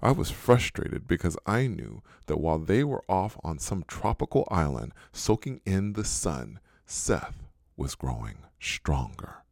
I 0.00 0.12
was 0.12 0.30
frustrated 0.30 1.08
because 1.08 1.36
I 1.44 1.66
knew 1.66 2.02
that 2.26 2.38
while 2.38 2.58
they 2.60 2.84
were 2.84 3.04
off 3.08 3.36
on 3.42 3.58
some 3.58 3.84
tropical 3.88 4.46
island 4.48 4.92
soaking 5.12 5.60
in 5.66 5.94
the 5.94 6.04
sun, 6.04 6.60
Seth 6.86 7.49
was 7.80 7.94
growing 7.94 8.36
stronger. 8.60 9.42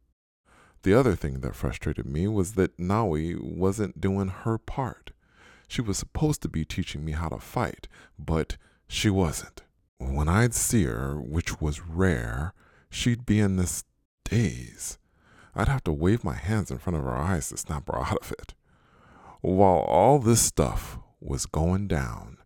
The 0.83 0.93
other 0.93 1.15
thing 1.15 1.39
that 1.41 1.55
frustrated 1.55 2.05
me 2.05 2.27
was 2.27 2.53
that 2.53 2.77
Naoi 2.77 3.41
wasn't 3.41 3.99
doing 3.99 4.29
her 4.29 4.59
part. 4.59 5.11
She 5.67 5.81
was 5.81 5.97
supposed 5.97 6.41
to 6.43 6.47
be 6.47 6.63
teaching 6.63 7.03
me 7.03 7.13
how 7.13 7.29
to 7.29 7.39
fight, 7.39 7.87
but 8.17 8.55
she 8.87 9.09
wasn't. 9.09 9.63
When 9.97 10.29
I'd 10.29 10.53
see 10.53 10.85
her, 10.85 11.19
which 11.19 11.59
was 11.59 11.81
rare, 11.81 12.53
she'd 12.89 13.25
be 13.25 13.39
in 13.39 13.57
this 13.57 13.83
daze. 14.23 14.99
I'd 15.55 15.67
have 15.67 15.83
to 15.85 15.91
wave 15.91 16.23
my 16.23 16.35
hands 16.35 16.71
in 16.71 16.77
front 16.77 16.97
of 16.97 17.03
her 17.03 17.17
eyes 17.17 17.49
to 17.49 17.57
snap 17.57 17.87
her 17.87 17.99
out 17.99 18.19
of 18.21 18.31
it. 18.31 18.53
While 19.41 19.79
all 19.79 20.19
this 20.19 20.41
stuff 20.41 20.99
was 21.19 21.45
going 21.45 21.87
down, 21.87 22.37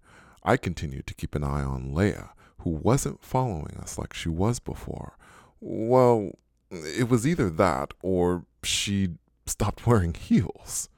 I 0.44 0.58
continued 0.58 1.08
to 1.08 1.14
keep 1.14 1.36
an 1.36 1.44
eye 1.44 1.64
on 1.64 1.94
Leia, 1.94 2.30
who 2.60 2.70
wasn't 2.70 3.24
following 3.24 3.78
us 3.80 3.98
like 3.98 4.14
she 4.14 4.30
was 4.30 4.60
before. 4.60 5.18
Well, 5.66 6.32
it 6.72 7.08
was 7.08 7.26
either 7.26 7.50
that 7.50 7.94
or 8.02 8.44
she 8.64 9.12
stopped 9.46 9.88
wearing 9.88 10.14
heels. 10.14 10.90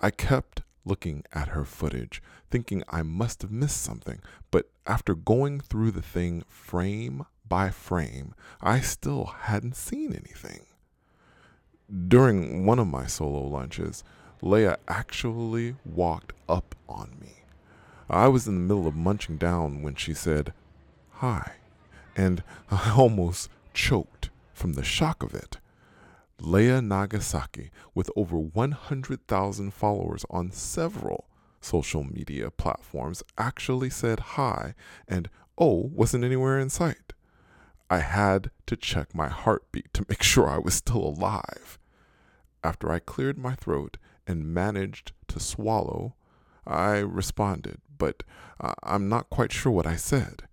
I 0.00 0.10
kept 0.10 0.62
looking 0.86 1.24
at 1.34 1.48
her 1.48 1.66
footage, 1.66 2.22
thinking 2.50 2.82
I 2.88 3.02
must 3.02 3.42
have 3.42 3.52
missed 3.52 3.82
something, 3.82 4.20
but 4.50 4.70
after 4.86 5.14
going 5.14 5.60
through 5.60 5.90
the 5.90 6.00
thing 6.00 6.42
frame 6.48 7.26
by 7.46 7.68
frame, 7.68 8.34
I 8.62 8.80
still 8.80 9.26
hadn't 9.42 9.76
seen 9.76 10.14
anything. 10.14 10.64
During 12.08 12.64
one 12.64 12.78
of 12.78 12.86
my 12.86 13.06
solo 13.06 13.46
lunches, 13.46 14.02
Leia 14.42 14.78
actually 14.88 15.76
walked 15.84 16.32
up 16.48 16.74
on 16.88 17.18
me. 17.20 17.44
I 18.08 18.28
was 18.28 18.48
in 18.48 18.54
the 18.54 18.74
middle 18.74 18.86
of 18.86 18.96
munching 18.96 19.36
down 19.36 19.82
when 19.82 19.96
she 19.96 20.14
said, 20.14 20.54
Hi, 21.16 21.52
and 22.16 22.42
I 22.70 22.94
almost 22.96 23.50
choked 23.74 24.30
from 24.52 24.74
the 24.74 24.84
shock 24.84 25.22
of 25.22 25.34
it. 25.34 25.58
Leia 26.40 26.84
Nagasaki, 26.84 27.70
with 27.94 28.10
over 28.16 28.36
100,000 28.36 29.72
followers 29.72 30.24
on 30.28 30.50
several 30.50 31.28
social 31.60 32.02
media 32.02 32.50
platforms, 32.50 33.22
actually 33.38 33.90
said 33.90 34.20
hi, 34.20 34.74
and 35.06 35.28
oh, 35.56 35.90
wasn't 35.92 36.24
anywhere 36.24 36.58
in 36.58 36.68
sight. 36.68 37.12
I 37.88 37.98
had 37.98 38.50
to 38.66 38.76
check 38.76 39.14
my 39.14 39.28
heartbeat 39.28 39.92
to 39.94 40.06
make 40.08 40.22
sure 40.22 40.48
I 40.48 40.58
was 40.58 40.74
still 40.74 41.04
alive. 41.04 41.78
After 42.64 42.90
I 42.90 42.98
cleared 42.98 43.38
my 43.38 43.54
throat 43.54 43.98
and 44.26 44.52
managed 44.52 45.12
to 45.28 45.40
swallow, 45.40 46.14
I 46.66 46.98
responded, 46.98 47.78
but 47.98 48.22
uh, 48.60 48.74
I'm 48.82 49.08
not 49.08 49.30
quite 49.30 49.52
sure 49.52 49.72
what 49.72 49.86
I 49.86 49.96
said. 49.96 50.44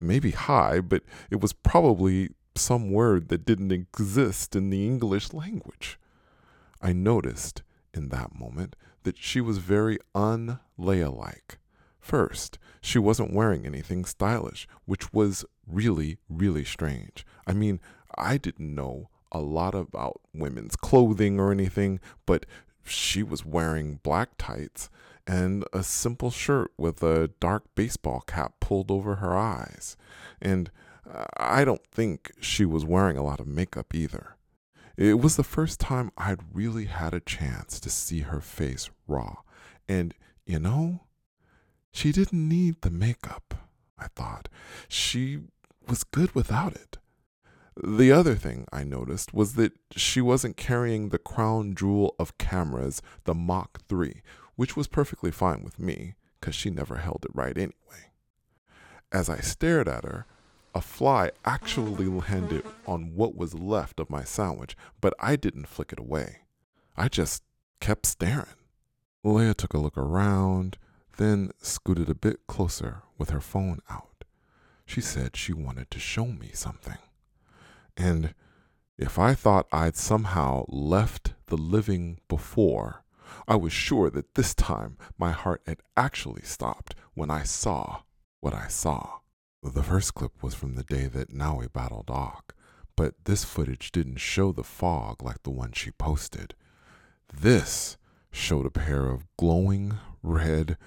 Maybe 0.00 0.30
hi, 0.30 0.80
but 0.80 1.02
it 1.30 1.40
was 1.40 1.52
probably 1.52 2.30
some 2.60 2.90
word 2.90 3.28
that 3.28 3.44
didn't 3.44 3.72
exist 3.72 4.54
in 4.54 4.70
the 4.70 4.86
English 4.86 5.32
language. 5.32 5.98
I 6.82 6.92
noticed 6.92 7.62
in 7.92 8.08
that 8.10 8.38
moment 8.38 8.76
that 9.02 9.18
she 9.18 9.40
was 9.40 9.58
very 9.58 9.98
un-Leia 10.14 11.16
like. 11.16 11.58
First, 11.98 12.58
she 12.80 12.98
wasn't 12.98 13.34
wearing 13.34 13.66
anything 13.66 14.04
stylish, 14.04 14.66
which 14.84 15.12
was 15.12 15.44
really, 15.66 16.18
really 16.28 16.64
strange. 16.64 17.26
I 17.46 17.52
mean, 17.52 17.80
I 18.16 18.36
didn't 18.36 18.74
know 18.74 19.10
a 19.32 19.40
lot 19.40 19.74
about 19.74 20.20
women's 20.34 20.76
clothing 20.76 21.38
or 21.38 21.52
anything, 21.52 22.00
but 22.26 22.46
she 22.84 23.22
was 23.22 23.44
wearing 23.44 24.00
black 24.02 24.30
tights 24.38 24.90
and 25.26 25.64
a 25.72 25.82
simple 25.82 26.30
shirt 26.30 26.72
with 26.76 27.02
a 27.02 27.30
dark 27.38 27.64
baseball 27.74 28.20
cap 28.26 28.54
pulled 28.60 28.90
over 28.90 29.16
her 29.16 29.36
eyes. 29.36 29.96
And 30.40 30.70
I 31.36 31.64
don't 31.64 31.84
think 31.86 32.32
she 32.40 32.64
was 32.64 32.84
wearing 32.84 33.16
a 33.16 33.24
lot 33.24 33.40
of 33.40 33.46
makeup 33.46 33.94
either. 33.94 34.36
It 34.96 35.18
was 35.20 35.36
the 35.36 35.44
first 35.44 35.80
time 35.80 36.12
I'd 36.16 36.54
really 36.54 36.84
had 36.84 37.14
a 37.14 37.20
chance 37.20 37.80
to 37.80 37.90
see 37.90 38.20
her 38.20 38.40
face 38.40 38.90
raw. 39.06 39.36
And, 39.88 40.14
you 40.44 40.58
know, 40.58 41.00
she 41.90 42.12
didn't 42.12 42.48
need 42.48 42.82
the 42.82 42.90
makeup, 42.90 43.54
I 43.98 44.06
thought. 44.14 44.48
She 44.88 45.40
was 45.88 46.04
good 46.04 46.34
without 46.34 46.74
it. 46.74 46.98
The 47.82 48.12
other 48.12 48.34
thing 48.34 48.66
I 48.72 48.84
noticed 48.84 49.32
was 49.32 49.54
that 49.54 49.72
she 49.96 50.20
wasn't 50.20 50.56
carrying 50.56 51.08
the 51.08 51.18
crown 51.18 51.74
jewel 51.74 52.14
of 52.18 52.36
cameras, 52.36 53.00
the 53.24 53.34
Mach 53.34 53.80
3, 53.88 54.22
which 54.56 54.76
was 54.76 54.86
perfectly 54.86 55.30
fine 55.30 55.64
with 55.64 55.78
me, 55.78 56.14
because 56.38 56.54
she 56.54 56.68
never 56.68 56.96
held 56.96 57.24
it 57.24 57.34
right 57.34 57.56
anyway. 57.56 58.12
As 59.10 59.30
I 59.30 59.38
stared 59.38 59.88
at 59.88 60.04
her, 60.04 60.26
a 60.74 60.80
fly 60.80 61.30
actually 61.44 62.06
landed 62.06 62.64
on 62.86 63.14
what 63.14 63.36
was 63.36 63.54
left 63.54 64.00
of 64.00 64.10
my 64.10 64.24
sandwich, 64.24 64.76
but 65.00 65.14
I 65.18 65.36
didn't 65.36 65.68
flick 65.68 65.92
it 65.92 65.98
away. 65.98 66.42
I 66.96 67.08
just 67.08 67.42
kept 67.80 68.06
staring. 68.06 68.46
Leia 69.24 69.54
took 69.54 69.74
a 69.74 69.78
look 69.78 69.98
around, 69.98 70.78
then 71.16 71.50
scooted 71.60 72.08
a 72.08 72.14
bit 72.14 72.46
closer 72.46 73.02
with 73.18 73.30
her 73.30 73.40
phone 73.40 73.80
out. 73.90 74.24
She 74.86 75.00
said 75.00 75.36
she 75.36 75.52
wanted 75.52 75.90
to 75.90 75.98
show 75.98 76.26
me 76.26 76.50
something. 76.52 76.98
And 77.96 78.34
if 78.98 79.18
I 79.18 79.34
thought 79.34 79.66
I'd 79.72 79.96
somehow 79.96 80.64
left 80.68 81.34
the 81.46 81.56
living 81.56 82.20
before, 82.28 83.04
I 83.46 83.56
was 83.56 83.72
sure 83.72 84.10
that 84.10 84.34
this 84.34 84.54
time 84.54 84.96
my 85.18 85.30
heart 85.30 85.62
had 85.66 85.78
actually 85.96 86.42
stopped 86.42 86.94
when 87.14 87.30
I 87.30 87.44
saw 87.44 88.02
what 88.40 88.54
I 88.54 88.68
saw. 88.68 89.19
The 89.62 89.82
first 89.82 90.14
clip 90.14 90.42
was 90.42 90.54
from 90.54 90.74
the 90.74 90.82
day 90.82 91.06
that 91.06 91.34
Naui 91.34 91.70
battled 91.70 92.10
Ock, 92.10 92.54
but 92.96 93.14
this 93.24 93.44
footage 93.44 93.92
didn't 93.92 94.16
show 94.16 94.52
the 94.52 94.64
fog 94.64 95.22
like 95.22 95.42
the 95.42 95.50
one 95.50 95.72
she 95.72 95.90
posted. 95.90 96.54
This 97.32 97.98
showed 98.32 98.64
a 98.64 98.70
pair 98.70 99.06
of 99.06 99.26
glowing 99.36 99.98
red 100.22 100.78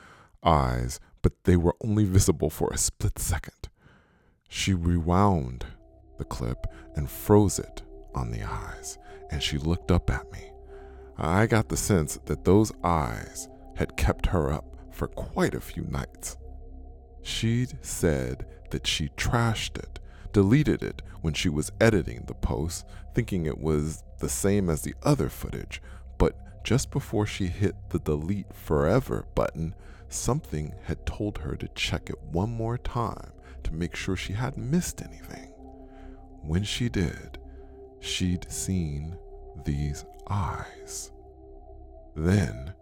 eyes, 0.44 1.00
but 1.22 1.44
they 1.44 1.56
were 1.56 1.76
only 1.84 2.04
visible 2.04 2.50
for 2.50 2.70
a 2.72 2.78
split 2.78 3.20
second. 3.20 3.70
She 4.50 4.74
rewound 4.74 5.66
the 6.18 6.26
clip 6.26 6.66
and 6.96 7.10
froze 7.10 7.60
it 7.60 7.84
on 8.16 8.32
the 8.32 8.42
eyes, 8.42 8.98
and 9.30 9.42
she 9.44 9.60
looked 9.60 9.92
up 9.92 10.10
at 10.10 10.32
me. 10.32 10.52
I 11.16 11.46
got 11.46 11.70
the 11.70 11.78
sense 11.78 12.18
that 12.26 12.44
those 12.44 12.72
eyes 12.84 13.48
had 13.76 13.98
kept 13.98 14.26
her 14.28 14.52
up 14.52 14.76
for 14.92 15.08
quite 15.08 15.54
a 15.54 15.62
few 15.62 15.84
nights. 15.84 16.38
She'd 17.22 17.78
said 17.82 18.46
that 18.74 18.88
she 18.88 19.10
trashed 19.10 19.78
it, 19.78 20.00
deleted 20.34 20.82
it 20.82 21.04
when 21.22 21.36
she 21.36 21.48
was 21.48 21.72
editing 21.80 22.24
the 22.26 22.34
post, 22.34 22.86
thinking 23.14 23.46
it 23.46 23.60
was 23.60 24.04
the 24.20 24.28
same 24.28 24.68
as 24.68 24.82
the 24.82 24.96
other 25.04 25.30
footage, 25.30 25.80
but 26.18 26.64
just 26.64 26.90
before 26.90 27.28
she 27.28 27.46
hit 27.46 27.76
the 27.92 28.00
delete 28.00 28.52
forever 28.52 29.28
button, 29.36 29.76
something 30.10 30.74
had 30.86 31.06
told 31.06 31.38
her 31.38 31.56
to 31.56 31.68
check 31.76 32.10
it 32.10 32.20
one 32.32 32.50
more 32.50 32.80
time 32.80 33.32
to 33.64 33.72
make 33.72 33.96
sure 33.96 34.16
she 34.16 34.34
hadn't 34.34 34.72
missed 34.72 35.04
anything. 35.04 35.54
When 36.42 36.64
she 36.64 36.90
did, 36.90 37.38
she'd 38.00 38.52
seen 38.52 39.16
these 39.66 40.04
eyes. 40.28 41.12
Then 42.16 42.74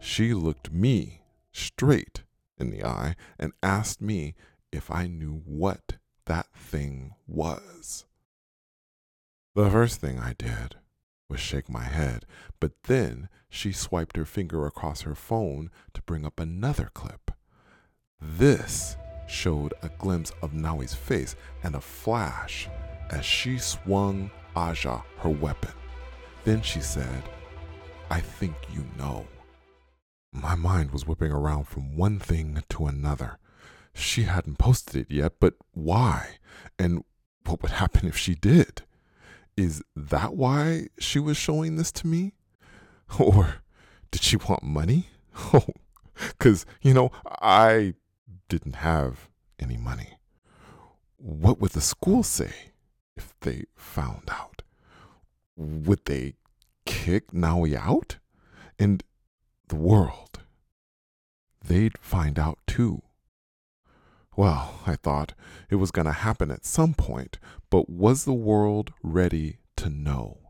she 0.00 0.34
looked 0.34 0.72
me 0.72 1.22
straight 1.52 2.24
in 2.58 2.70
the 2.70 2.84
eye 2.84 3.14
and 3.38 3.52
asked 3.62 4.00
me 4.00 4.34
if 4.76 4.90
I 4.90 5.06
knew 5.06 5.42
what 5.44 5.96
that 6.26 6.46
thing 6.54 7.14
was. 7.26 8.04
The 9.54 9.70
first 9.70 10.00
thing 10.00 10.18
I 10.20 10.34
did 10.34 10.76
was 11.28 11.40
shake 11.40 11.68
my 11.68 11.84
head, 11.84 12.26
but 12.60 12.72
then 12.84 13.28
she 13.48 13.72
swiped 13.72 14.16
her 14.16 14.26
finger 14.26 14.66
across 14.66 15.00
her 15.00 15.14
phone 15.14 15.70
to 15.94 16.02
bring 16.02 16.24
up 16.24 16.38
another 16.38 16.90
clip. 16.92 17.30
This 18.20 18.96
showed 19.26 19.74
a 19.82 19.88
glimpse 19.88 20.30
of 20.42 20.52
Naui's 20.52 20.94
face 20.94 21.34
and 21.62 21.74
a 21.74 21.80
flash 21.80 22.68
as 23.10 23.24
she 23.24 23.58
swung 23.58 24.30
Aja 24.54 25.02
her 25.18 25.30
weapon. 25.30 25.72
Then 26.44 26.62
she 26.62 26.80
said, 26.80 27.22
I 28.10 28.20
think 28.20 28.54
you 28.72 28.84
know. 28.96 29.26
My 30.32 30.54
mind 30.54 30.90
was 30.90 31.06
whipping 31.06 31.32
around 31.32 31.66
from 31.66 31.96
one 31.96 32.18
thing 32.18 32.62
to 32.68 32.86
another. 32.86 33.38
She 33.96 34.24
hadn't 34.24 34.58
posted 34.58 34.96
it 34.96 35.10
yet, 35.10 35.34
but 35.40 35.54
why? 35.72 36.36
And 36.78 37.02
what 37.46 37.62
would 37.62 37.72
happen 37.72 38.06
if 38.06 38.16
she 38.16 38.34
did? 38.34 38.82
Is 39.56 39.82
that 39.96 40.34
why 40.34 40.88
she 40.98 41.18
was 41.18 41.36
showing 41.36 41.76
this 41.76 41.90
to 41.92 42.06
me? 42.06 42.34
Or 43.20 43.62
did 44.10 44.22
she 44.22 44.36
want 44.36 44.62
money? 44.62 45.08
Oh, 45.52 45.66
because, 46.30 46.64
you 46.80 46.94
know, 46.94 47.10
I 47.42 47.94
didn't 48.48 48.76
have 48.76 49.28
any 49.58 49.76
money. 49.76 50.18
What 51.18 51.60
would 51.60 51.72
the 51.72 51.82
school 51.82 52.22
say 52.22 52.52
if 53.16 53.34
they 53.40 53.64
found 53.76 54.30
out? 54.30 54.62
Would 55.56 56.06
they 56.06 56.34
kick 56.86 57.32
Naui 57.32 57.74
out? 57.74 58.16
And 58.78 59.02
the 59.68 59.76
world. 59.76 60.40
They'd 61.62 61.98
find 61.98 62.38
out 62.38 62.58
too. 62.66 63.02
Well, 64.36 64.80
I 64.86 64.96
thought 64.96 65.32
it 65.70 65.76
was 65.76 65.90
going 65.90 66.04
to 66.04 66.12
happen 66.12 66.50
at 66.50 66.66
some 66.66 66.92
point, 66.92 67.38
but 67.70 67.88
was 67.88 68.24
the 68.24 68.34
world 68.34 68.92
ready 69.02 69.60
to 69.76 69.88
know? 69.88 70.40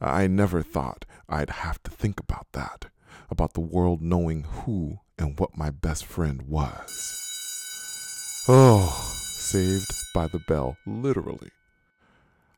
I 0.00 0.26
never 0.26 0.60
thought 0.60 1.04
I'd 1.28 1.50
have 1.50 1.80
to 1.84 1.90
think 1.90 2.18
about 2.18 2.48
that, 2.52 2.86
about 3.30 3.54
the 3.54 3.60
world 3.60 4.02
knowing 4.02 4.42
who 4.42 4.98
and 5.16 5.38
what 5.38 5.56
my 5.56 5.70
best 5.70 6.04
friend 6.04 6.42
was. 6.42 8.44
Oh, 8.48 8.88
saved 9.22 9.92
by 10.12 10.26
the 10.26 10.40
bell, 10.40 10.76
literally. 10.84 11.50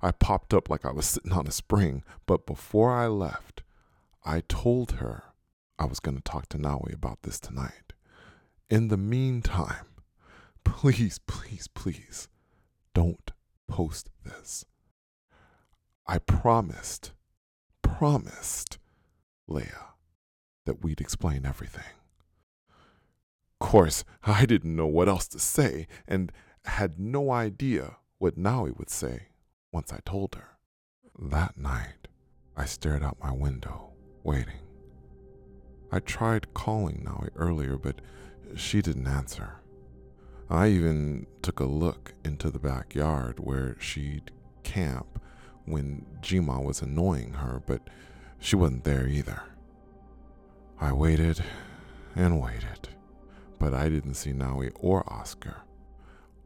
I 0.00 0.12
popped 0.12 0.54
up 0.54 0.70
like 0.70 0.86
I 0.86 0.92
was 0.92 1.04
sitting 1.04 1.32
on 1.32 1.46
a 1.46 1.52
spring, 1.52 2.04
but 2.24 2.46
before 2.46 2.90
I 2.90 3.06
left, 3.06 3.62
I 4.24 4.42
told 4.48 4.92
her 4.92 5.24
I 5.78 5.84
was 5.84 6.00
going 6.00 6.16
to 6.16 6.22
talk 6.22 6.48
to 6.48 6.58
Nawi 6.58 6.94
about 6.94 7.22
this 7.22 7.38
tonight. 7.38 7.92
In 8.70 8.88
the 8.88 8.96
meantime, 8.96 9.86
please, 10.66 11.20
please, 11.26 11.68
please 11.68 12.28
don't 12.92 13.30
post 13.68 14.10
this. 14.24 14.64
I 16.06 16.18
promised, 16.18 17.12
promised 17.82 18.78
Leia 19.48 19.92
that 20.64 20.82
we'd 20.82 21.00
explain 21.00 21.46
everything. 21.46 21.94
Of 22.68 23.68
course, 23.68 24.04
I 24.24 24.44
didn't 24.44 24.76
know 24.76 24.86
what 24.86 25.08
else 25.08 25.28
to 25.28 25.38
say 25.38 25.86
and 26.06 26.32
had 26.64 26.98
no 26.98 27.30
idea 27.30 27.96
what 28.18 28.36
Naui 28.36 28.76
would 28.76 28.90
say 28.90 29.28
once 29.72 29.92
I 29.92 30.00
told 30.04 30.34
her. 30.34 30.58
That 31.18 31.56
night, 31.56 32.08
I 32.56 32.64
stared 32.64 33.04
out 33.04 33.18
my 33.22 33.32
window, 33.32 33.92
waiting. 34.24 34.60
I 35.92 36.00
tried 36.00 36.52
calling 36.54 37.06
Naui 37.06 37.30
earlier, 37.36 37.78
but 37.78 38.00
she 38.56 38.82
didn't 38.82 39.06
answer. 39.06 39.60
I 40.48 40.68
even 40.68 41.26
took 41.42 41.58
a 41.58 41.64
look 41.64 42.14
into 42.24 42.50
the 42.50 42.58
backyard 42.58 43.40
where 43.40 43.76
she'd 43.80 44.30
camp 44.62 45.20
when 45.64 46.06
Jima 46.20 46.62
was 46.62 46.82
annoying 46.82 47.34
her, 47.34 47.62
but 47.66 47.82
she 48.38 48.54
wasn't 48.54 48.84
there 48.84 49.08
either. 49.08 49.42
I 50.80 50.92
waited 50.92 51.42
and 52.14 52.40
waited, 52.40 52.88
but 53.58 53.74
I 53.74 53.88
didn't 53.88 54.14
see 54.14 54.32
Naui 54.32 54.70
or 54.78 55.10
Oscar. 55.12 55.62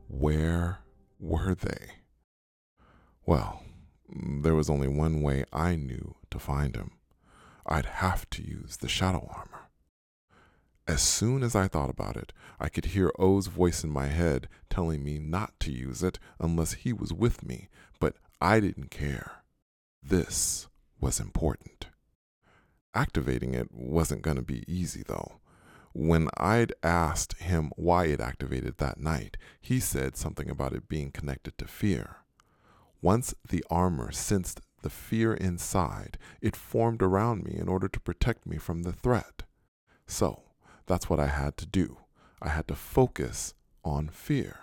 Where 0.09 0.79
were 1.19 1.55
they? 1.55 1.89
Well, 3.27 3.63
there 4.09 4.55
was 4.55 4.71
only 4.71 4.89
one 4.89 5.21
way 5.21 5.45
I 5.53 5.77
knew 5.77 6.17
to 6.31 6.39
find 6.39 6.75
him. 6.75 6.93
I'd 7.67 7.87
have 7.87 8.29
to 8.31 8.43
use 8.43 8.79
the 8.79 8.89
shadow 8.89 9.29
armor. 9.31 9.70
As 10.89 11.03
soon 11.03 11.43
as 11.43 11.55
I 11.55 11.69
thought 11.69 11.91
about 11.91 12.17
it, 12.17 12.33
I 12.59 12.69
could 12.69 12.87
hear 12.87 13.13
O's 13.19 13.47
voice 13.47 13.85
in 13.85 13.91
my 13.91 14.07
head 14.07 14.49
telling 14.69 15.05
me 15.05 15.19
not 15.19 15.59
to 15.61 15.73
use 15.73 16.03
it 16.03 16.19
unless 16.41 16.73
he 16.73 16.93
was 16.93 17.13
with 17.13 17.45
me, 17.45 17.69
but 18.01 18.17
I 18.41 18.59
didn't 18.61 18.91
care. 18.91 19.45
This 20.03 20.69
was 21.01 21.21
important. 21.21 21.87
activating 22.95 23.55
it 23.55 23.69
wasn't 23.73 24.23
going 24.23 24.37
to 24.37 24.43
be 24.43 24.65
easy, 24.67 25.03
though. 25.07 25.41
When 25.93 26.29
I'd 26.37 26.73
asked 26.83 27.39
him 27.39 27.71
why 27.77 28.07
it 28.07 28.21
activated 28.21 28.79
that 28.79 28.99
night, 28.99 29.37
he 29.61 29.81
said 29.81 30.17
something 30.17 30.49
about 30.49 30.73
it 30.73 30.89
being 30.89 31.11
connected 31.11 31.59
to 31.59 31.67
fear. 31.67 32.17
Once 33.03 33.35
the 33.49 33.65
armor 33.71 34.13
sensed 34.13 34.61
the 34.83 34.91
fear 34.91 35.35
inside, 35.35 36.19
it 36.41 36.55
formed 36.57 37.03
around 37.03 37.45
me 37.45 37.57
in 37.57 37.69
order 37.69 37.89
to 37.89 38.01
protect 38.01 38.47
me 38.47 38.57
from 38.57 38.83
the 38.83 38.93
threat. 38.93 39.43
So, 40.07 40.43
that's 40.91 41.09
what 41.09 41.21
I 41.21 41.29
had 41.29 41.57
to 41.59 41.67
do. 41.67 41.99
I 42.43 42.49
had 42.49 42.67
to 42.67 42.75
focus 42.75 43.55
on 43.85 44.09
fear. 44.09 44.59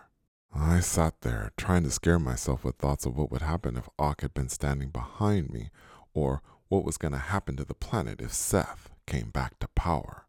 I 0.53 0.81
sat 0.81 1.21
there 1.21 1.51
trying 1.55 1.83
to 1.83 1.89
scare 1.89 2.19
myself 2.19 2.65
with 2.65 2.75
thoughts 2.75 3.05
of 3.05 3.15
what 3.15 3.31
would 3.31 3.41
happen 3.41 3.77
if 3.77 3.87
Ak 3.97 4.21
had 4.21 4.33
been 4.33 4.49
standing 4.49 4.89
behind 4.89 5.51
me, 5.51 5.69
or 6.13 6.41
what 6.67 6.83
was 6.83 6.97
going 6.97 7.13
to 7.13 7.17
happen 7.17 7.55
to 7.55 7.63
the 7.63 7.73
planet 7.73 8.19
if 8.21 8.33
Seth 8.33 8.89
came 9.05 9.29
back 9.29 9.57
to 9.59 9.69
power. 9.69 10.25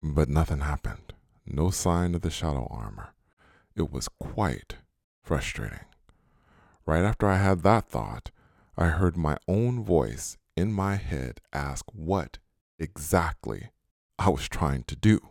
But 0.00 0.28
nothing 0.28 0.60
happened. 0.60 1.14
No 1.44 1.70
sign 1.70 2.14
of 2.14 2.20
the 2.20 2.30
shadow 2.30 2.68
armor. 2.70 3.14
It 3.74 3.90
was 3.90 4.06
quite 4.06 4.76
frustrating. 5.24 5.86
Right 6.86 7.02
after 7.02 7.26
I 7.26 7.38
had 7.38 7.62
that 7.62 7.88
thought, 7.88 8.30
I 8.76 8.86
heard 8.86 9.16
my 9.16 9.36
own 9.48 9.82
voice 9.82 10.36
in 10.56 10.72
my 10.72 10.94
head 10.94 11.40
ask 11.52 11.84
what 11.92 12.38
exactly 12.78 13.70
I 14.16 14.28
was 14.28 14.48
trying 14.48 14.84
to 14.84 14.94
do. 14.94 15.29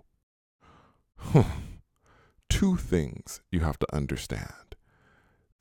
Two 2.49 2.75
things 2.77 3.41
you 3.51 3.61
have 3.61 3.79
to 3.79 3.95
understand. 3.95 4.75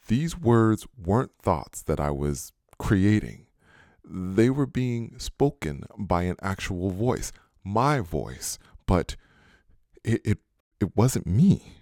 These 0.06 0.38
words 0.38 0.86
weren't 0.96 1.32
thoughts 1.42 1.82
that 1.82 2.00
I 2.00 2.10
was 2.10 2.52
creating, 2.78 3.46
they 4.10 4.48
were 4.48 4.66
being 4.66 5.18
spoken 5.18 5.84
by 5.98 6.22
an 6.22 6.36
actual 6.40 6.90
voice, 6.90 7.30
my 7.62 8.00
voice, 8.00 8.58
but 8.86 9.16
it, 10.02 10.22
it, 10.24 10.38
it 10.80 10.96
wasn't 10.96 11.26
me. 11.26 11.74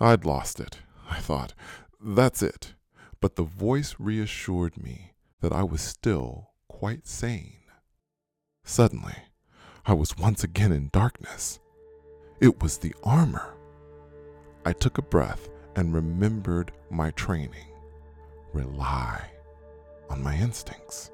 I'd 0.00 0.24
lost 0.24 0.58
it, 0.58 0.78
I 1.08 1.20
thought. 1.20 1.54
That's 2.00 2.42
it. 2.42 2.74
But 3.20 3.36
the 3.36 3.44
voice 3.44 3.94
reassured 3.98 4.82
me 4.82 5.12
that 5.40 5.52
I 5.52 5.62
was 5.62 5.80
still 5.80 6.50
quite 6.68 7.06
sane. 7.06 7.60
Suddenly, 8.64 9.16
I 9.84 9.92
was 9.92 10.18
once 10.18 10.42
again 10.42 10.72
in 10.72 10.90
darkness. 10.92 11.60
It 12.38 12.62
was 12.62 12.78
the 12.78 12.94
armor. 13.02 13.54
I 14.64 14.72
took 14.74 14.98
a 14.98 15.02
breath 15.02 15.48
and 15.74 15.94
remembered 15.94 16.72
my 16.90 17.10
training. 17.12 17.66
Rely 18.52 19.30
on 20.10 20.22
my 20.22 20.36
instincts. 20.36 21.10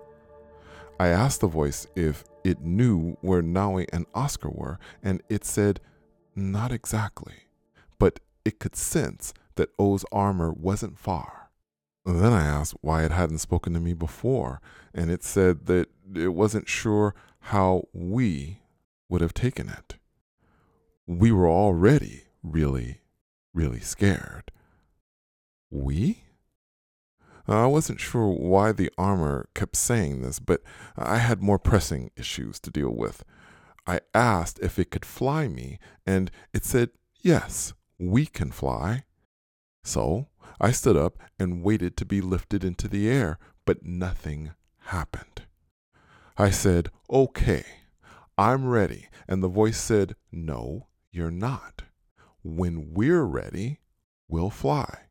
I 0.99 1.09
asked 1.09 1.41
the 1.41 1.47
voice 1.47 1.87
if 1.95 2.25
it 2.45 2.61
knew 2.61 3.17
where 3.21 3.43
Nawi 3.43 3.87
and 3.93 4.07
Oscar 4.15 4.51
were, 4.51 4.79
and 5.03 5.23
it 5.29 5.45
said, 5.45 5.81
not 6.35 6.73
exactly, 6.73 7.35
but 7.99 8.21
it 8.45 8.59
could 8.59 8.75
sense 8.75 9.33
that 9.55 9.71
O's 9.79 10.05
armor 10.11 10.53
wasn't 10.53 10.99
far. 10.99 11.51
Then 12.05 12.33
I 12.33 12.45
asked 12.45 12.75
why 12.81 13.05
it 13.05 13.13
hadn't 13.13 13.39
spoken 13.39 13.75
to 13.75 13.81
me 13.81 13.95
before, 13.95 14.61
and 14.93 15.11
it 15.11 15.23
said 15.23 15.67
that 15.67 15.89
it 16.15 16.35
wasn't 16.35 16.69
sure 16.69 17.15
how 17.41 17.85
we 17.93 18.59
would 19.09 19.21
have 19.21 19.35
taken 19.35 19.69
it. 19.69 19.95
We 21.07 21.33
were 21.33 21.49
already 21.49 22.25
really, 22.43 23.01
really 23.53 23.81
scared. 23.81 24.51
We? 25.71 26.25
Uh, 27.49 27.65
I 27.65 27.67
wasn't 27.67 28.01
sure 28.01 28.29
why 28.29 28.73
the 28.73 28.91
armor 28.97 29.49
kept 29.55 29.77
saying 29.77 30.23
this, 30.23 30.39
but 30.39 30.63
I 30.97 31.19
had 31.19 31.43
more 31.43 31.59
pressing 31.59 32.11
issues 32.17 32.61
to 32.61 32.71
deal 32.71 32.95
with. 32.95 33.25
I 33.87 34.01
asked 34.15 34.61
if 34.61 34.79
it 34.79 34.91
could 34.91 35.05
fly 35.05 35.49
me, 35.49 35.79
and 36.07 36.31
it 36.53 36.65
said, 36.65 36.91
Yes, 37.21 37.73
we 37.99 38.27
can 38.27 38.53
fly. 38.53 39.05
So 39.83 40.29
I 40.61 40.71
stood 40.71 40.97
up 40.97 41.19
and 41.39 41.65
waited 41.65 41.97
to 41.97 42.05
be 42.05 42.21
lifted 42.21 42.63
into 42.63 42.87
the 42.87 43.09
air, 43.09 43.39
but 43.65 43.85
nothing 43.85 44.53
happened. 44.87 45.43
I 46.39 46.51
said, 46.51 46.91
Okay, 47.11 47.65
I'm 48.39 48.67
ready. 48.67 49.09
And 49.29 49.43
the 49.43 49.49
voice 49.49 49.81
said, 49.81 50.15
No, 50.31 50.87
you're 51.13 51.31
not. 51.31 51.83
When 52.43 52.93
we're 52.93 53.25
ready, 53.25 53.81
we'll 54.29 54.51
fly. 54.51 55.03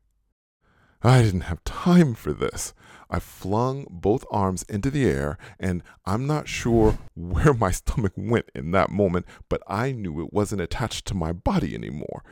I 1.02 1.22
didn't 1.22 1.42
have 1.42 1.64
time 1.64 2.14
for 2.14 2.32
this. 2.32 2.74
I 3.10 3.18
flung 3.18 3.86
both 3.90 4.24
arms 4.30 4.62
into 4.64 4.90
the 4.90 5.04
air, 5.04 5.36
and 5.58 5.82
I'm 6.04 6.26
not 6.26 6.48
sure 6.48 6.98
where 7.14 7.54
my 7.54 7.70
stomach 7.70 8.12
went 8.16 8.50
in 8.54 8.70
that 8.72 8.90
moment, 8.90 9.26
but 9.48 9.62
I 9.66 9.92
knew 9.92 10.20
it 10.20 10.32
wasn't 10.32 10.62
attached 10.62 11.06
to 11.06 11.14
my 11.14 11.32
body 11.32 11.74
anymore. 11.74 12.22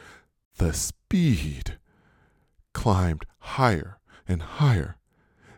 The 0.56 0.72
speed 0.72 1.78
climbed 2.72 3.26
higher 3.38 3.98
and 4.28 4.42
higher. 4.42 4.96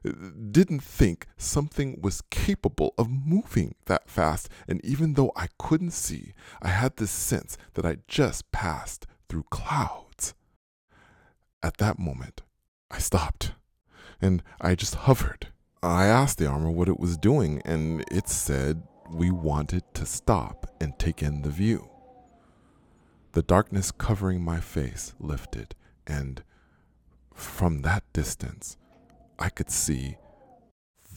Didn't 0.03 0.83
think 0.83 1.27
something 1.37 2.01
was 2.01 2.23
capable 2.31 2.95
of 2.99 3.09
moving 3.09 3.77
that 3.87 4.09
fast, 4.09 4.49
and 4.67 4.85
even 4.85 5.15
though 5.15 5.33
I 5.37 5.47
couldn't 5.59 5.93
see, 5.93 6.35
I 6.61 6.69
had 6.69 6.97
this 6.97 7.11
sense 7.11 7.57
that 7.75 7.87
I 7.87 7.99
just 8.09 8.51
passed 8.53 9.07
through 9.29 9.45
clouds. 9.51 10.35
At 11.63 11.77
that 11.77 11.99
moment, 11.99 12.43
I 12.91 12.99
stopped 12.99 13.53
and 14.21 14.43
I 14.61 14.75
just 14.75 14.95
hovered. 14.95 15.49
I 15.83 16.07
asked 16.07 16.39
the 16.39 16.47
armor 16.47 16.71
what 16.71 16.89
it 16.89 17.01
was 17.01 17.17
doing, 17.17 17.61
and 17.65 18.05
it 18.11 18.29
said 18.29 18.83
we 19.11 19.31
wanted 19.31 19.83
to 19.95 20.07
stop 20.07 20.73
and 20.81 20.97
take 20.99 21.23
in 21.23 21.43
the 21.43 21.51
view. 21.51 21.91
The 23.33 23.43
darkness 23.43 23.91
covering 23.91 24.43
my 24.43 24.61
face 24.61 25.15
lifted, 25.19 25.75
and 26.07 26.45
from 27.35 27.83
that 27.83 28.05
distance, 28.13 28.77
I 29.43 29.49
could 29.49 29.71
see 29.71 30.19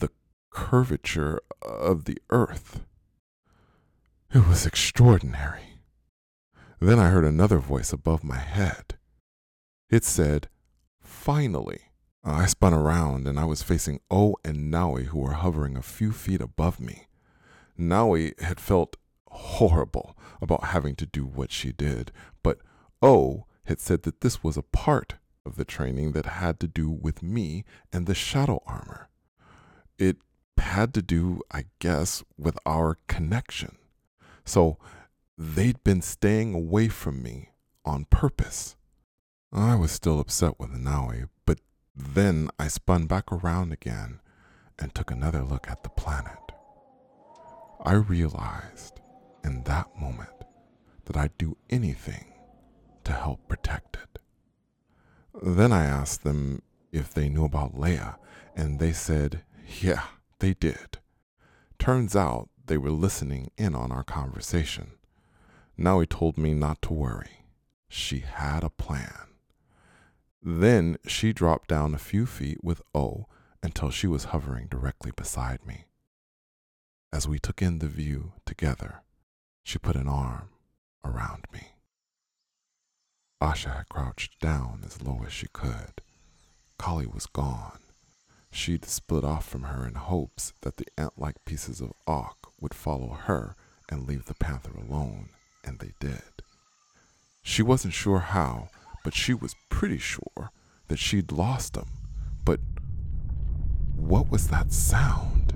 the 0.00 0.10
curvature 0.50 1.38
of 1.62 2.06
the 2.06 2.18
earth. 2.30 2.84
It 4.34 4.48
was 4.48 4.66
extraordinary. 4.66 5.78
Then 6.80 6.98
I 6.98 7.10
heard 7.10 7.24
another 7.24 7.58
voice 7.58 7.92
above 7.92 8.24
my 8.24 8.38
head. 8.38 8.98
It 9.90 10.02
said, 10.02 10.48
Finally, 11.00 11.82
I 12.24 12.46
spun 12.46 12.74
around 12.74 13.28
and 13.28 13.38
I 13.38 13.44
was 13.44 13.62
facing 13.62 14.00
O 14.10 14.34
and 14.44 14.74
Naui, 14.74 15.04
who 15.04 15.20
were 15.20 15.34
hovering 15.34 15.76
a 15.76 15.80
few 15.80 16.10
feet 16.10 16.40
above 16.40 16.80
me. 16.80 17.06
Naui 17.78 18.32
had 18.40 18.58
felt 18.58 18.96
horrible 19.28 20.18
about 20.42 20.64
having 20.64 20.96
to 20.96 21.06
do 21.06 21.24
what 21.24 21.52
she 21.52 21.70
did, 21.70 22.10
but 22.42 22.58
O 23.00 23.46
had 23.66 23.78
said 23.78 24.02
that 24.02 24.20
this 24.20 24.42
was 24.42 24.56
a 24.56 24.62
part 24.62 25.14
of 25.46 25.56
the 25.56 25.64
training 25.64 26.12
that 26.12 26.26
had 26.26 26.60
to 26.60 26.68
do 26.68 26.90
with 26.90 27.22
me 27.22 27.64
and 27.92 28.06
the 28.06 28.14
shadow 28.14 28.62
armor. 28.66 29.08
It 29.98 30.16
had 30.58 30.92
to 30.94 31.02
do, 31.02 31.40
I 31.50 31.66
guess, 31.78 32.24
with 32.36 32.58
our 32.66 32.98
connection. 33.06 33.78
So 34.44 34.78
they'd 35.38 35.82
been 35.84 36.02
staying 36.02 36.54
away 36.54 36.88
from 36.88 37.22
me 37.22 37.50
on 37.84 38.06
purpose. 38.06 38.76
I 39.52 39.76
was 39.76 39.92
still 39.92 40.18
upset 40.20 40.58
with 40.58 40.70
Naui, 40.70 41.28
but 41.46 41.60
then 41.94 42.50
I 42.58 42.68
spun 42.68 43.06
back 43.06 43.30
around 43.32 43.72
again 43.72 44.20
and 44.78 44.94
took 44.94 45.10
another 45.10 45.42
look 45.42 45.68
at 45.70 45.82
the 45.82 45.88
planet. 45.88 46.52
I 47.84 47.92
realized 47.94 49.00
in 49.44 49.62
that 49.64 49.88
moment 49.98 50.44
that 51.04 51.16
I'd 51.16 51.38
do 51.38 51.56
anything 51.70 52.32
to 53.04 53.12
help 53.12 53.46
protect 53.48 53.96
it. 53.96 54.18
Then 55.42 55.72
I 55.72 55.84
asked 55.84 56.24
them 56.24 56.62
if 56.92 57.12
they 57.12 57.28
knew 57.28 57.44
about 57.44 57.74
Leia, 57.74 58.16
and 58.54 58.78
they 58.78 58.92
said, 58.92 59.42
yeah, 59.80 60.04
they 60.38 60.54
did. 60.54 60.98
Turns 61.78 62.16
out 62.16 62.48
they 62.64 62.78
were 62.78 62.90
listening 62.90 63.50
in 63.56 63.74
on 63.74 63.92
our 63.92 64.02
conversation. 64.02 64.92
Now 65.76 66.00
he 66.00 66.06
told 66.06 66.38
me 66.38 66.54
not 66.54 66.80
to 66.82 66.92
worry. 66.94 67.44
She 67.88 68.20
had 68.20 68.64
a 68.64 68.70
plan. 68.70 69.28
Then 70.42 70.96
she 71.06 71.32
dropped 71.32 71.68
down 71.68 71.94
a 71.94 71.98
few 71.98 72.24
feet 72.24 72.62
with 72.62 72.80
O 72.94 73.26
until 73.62 73.90
she 73.90 74.06
was 74.06 74.26
hovering 74.26 74.68
directly 74.68 75.10
beside 75.14 75.66
me. 75.66 75.86
As 77.12 77.28
we 77.28 77.38
took 77.38 77.60
in 77.60 77.78
the 77.78 77.88
view 77.88 78.32
together, 78.44 79.02
she 79.64 79.78
put 79.78 79.96
an 79.96 80.08
arm 80.08 80.48
around 81.04 81.44
me. 81.52 81.75
Asha 83.40 83.76
had 83.76 83.88
crouched 83.88 84.40
down 84.40 84.82
as 84.86 85.02
low 85.02 85.22
as 85.26 85.32
she 85.32 85.46
could. 85.52 86.00
Kali 86.78 87.06
was 87.06 87.26
gone. 87.26 87.80
She'd 88.50 88.86
split 88.86 89.24
off 89.24 89.46
from 89.46 89.64
her 89.64 89.86
in 89.86 89.94
hopes 89.94 90.54
that 90.62 90.78
the 90.78 90.86
ant 90.96 91.18
like 91.18 91.44
pieces 91.44 91.80
of 91.80 91.92
Ak 92.08 92.36
would 92.60 92.72
follow 92.72 93.08
her 93.08 93.54
and 93.90 94.06
leave 94.06 94.24
the 94.24 94.34
panther 94.34 94.72
alone, 94.72 95.28
and 95.62 95.78
they 95.78 95.92
did. 96.00 96.42
She 97.42 97.62
wasn't 97.62 97.92
sure 97.92 98.20
how, 98.20 98.70
but 99.04 99.14
she 99.14 99.34
was 99.34 99.54
pretty 99.68 99.98
sure 99.98 100.50
that 100.88 100.98
she'd 100.98 101.30
lost 101.30 101.74
them. 101.74 101.88
But 102.44 102.60
what 103.94 104.30
was 104.30 104.48
that 104.48 104.72
sound? 104.72 105.52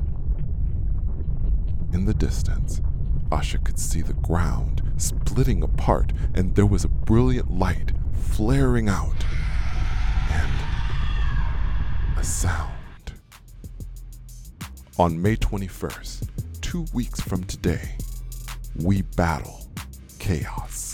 In 1.93 2.05
the 2.05 2.14
distance, 2.14 2.83
Asha 3.31 3.64
could 3.64 3.79
see 3.79 4.03
the 4.03 4.12
ground 4.12 4.83
splitting 5.01 5.63
apart, 5.63 6.13
and 6.35 6.55
there 6.55 6.67
was 6.67 6.85
a 6.85 6.89
brilliant 6.89 7.51
light 7.51 7.93
flaring 8.13 8.89
out, 8.89 9.25
and 10.31 10.53
a 12.19 12.25
sound. 12.25 12.71
On 14.99 15.21
May 15.21 15.37
21st, 15.37 16.29
two 16.61 16.85
weeks 16.93 17.21
from 17.21 17.45
today, 17.45 17.97
we 18.77 19.03
battle 19.03 19.67
chaos. 20.19 20.89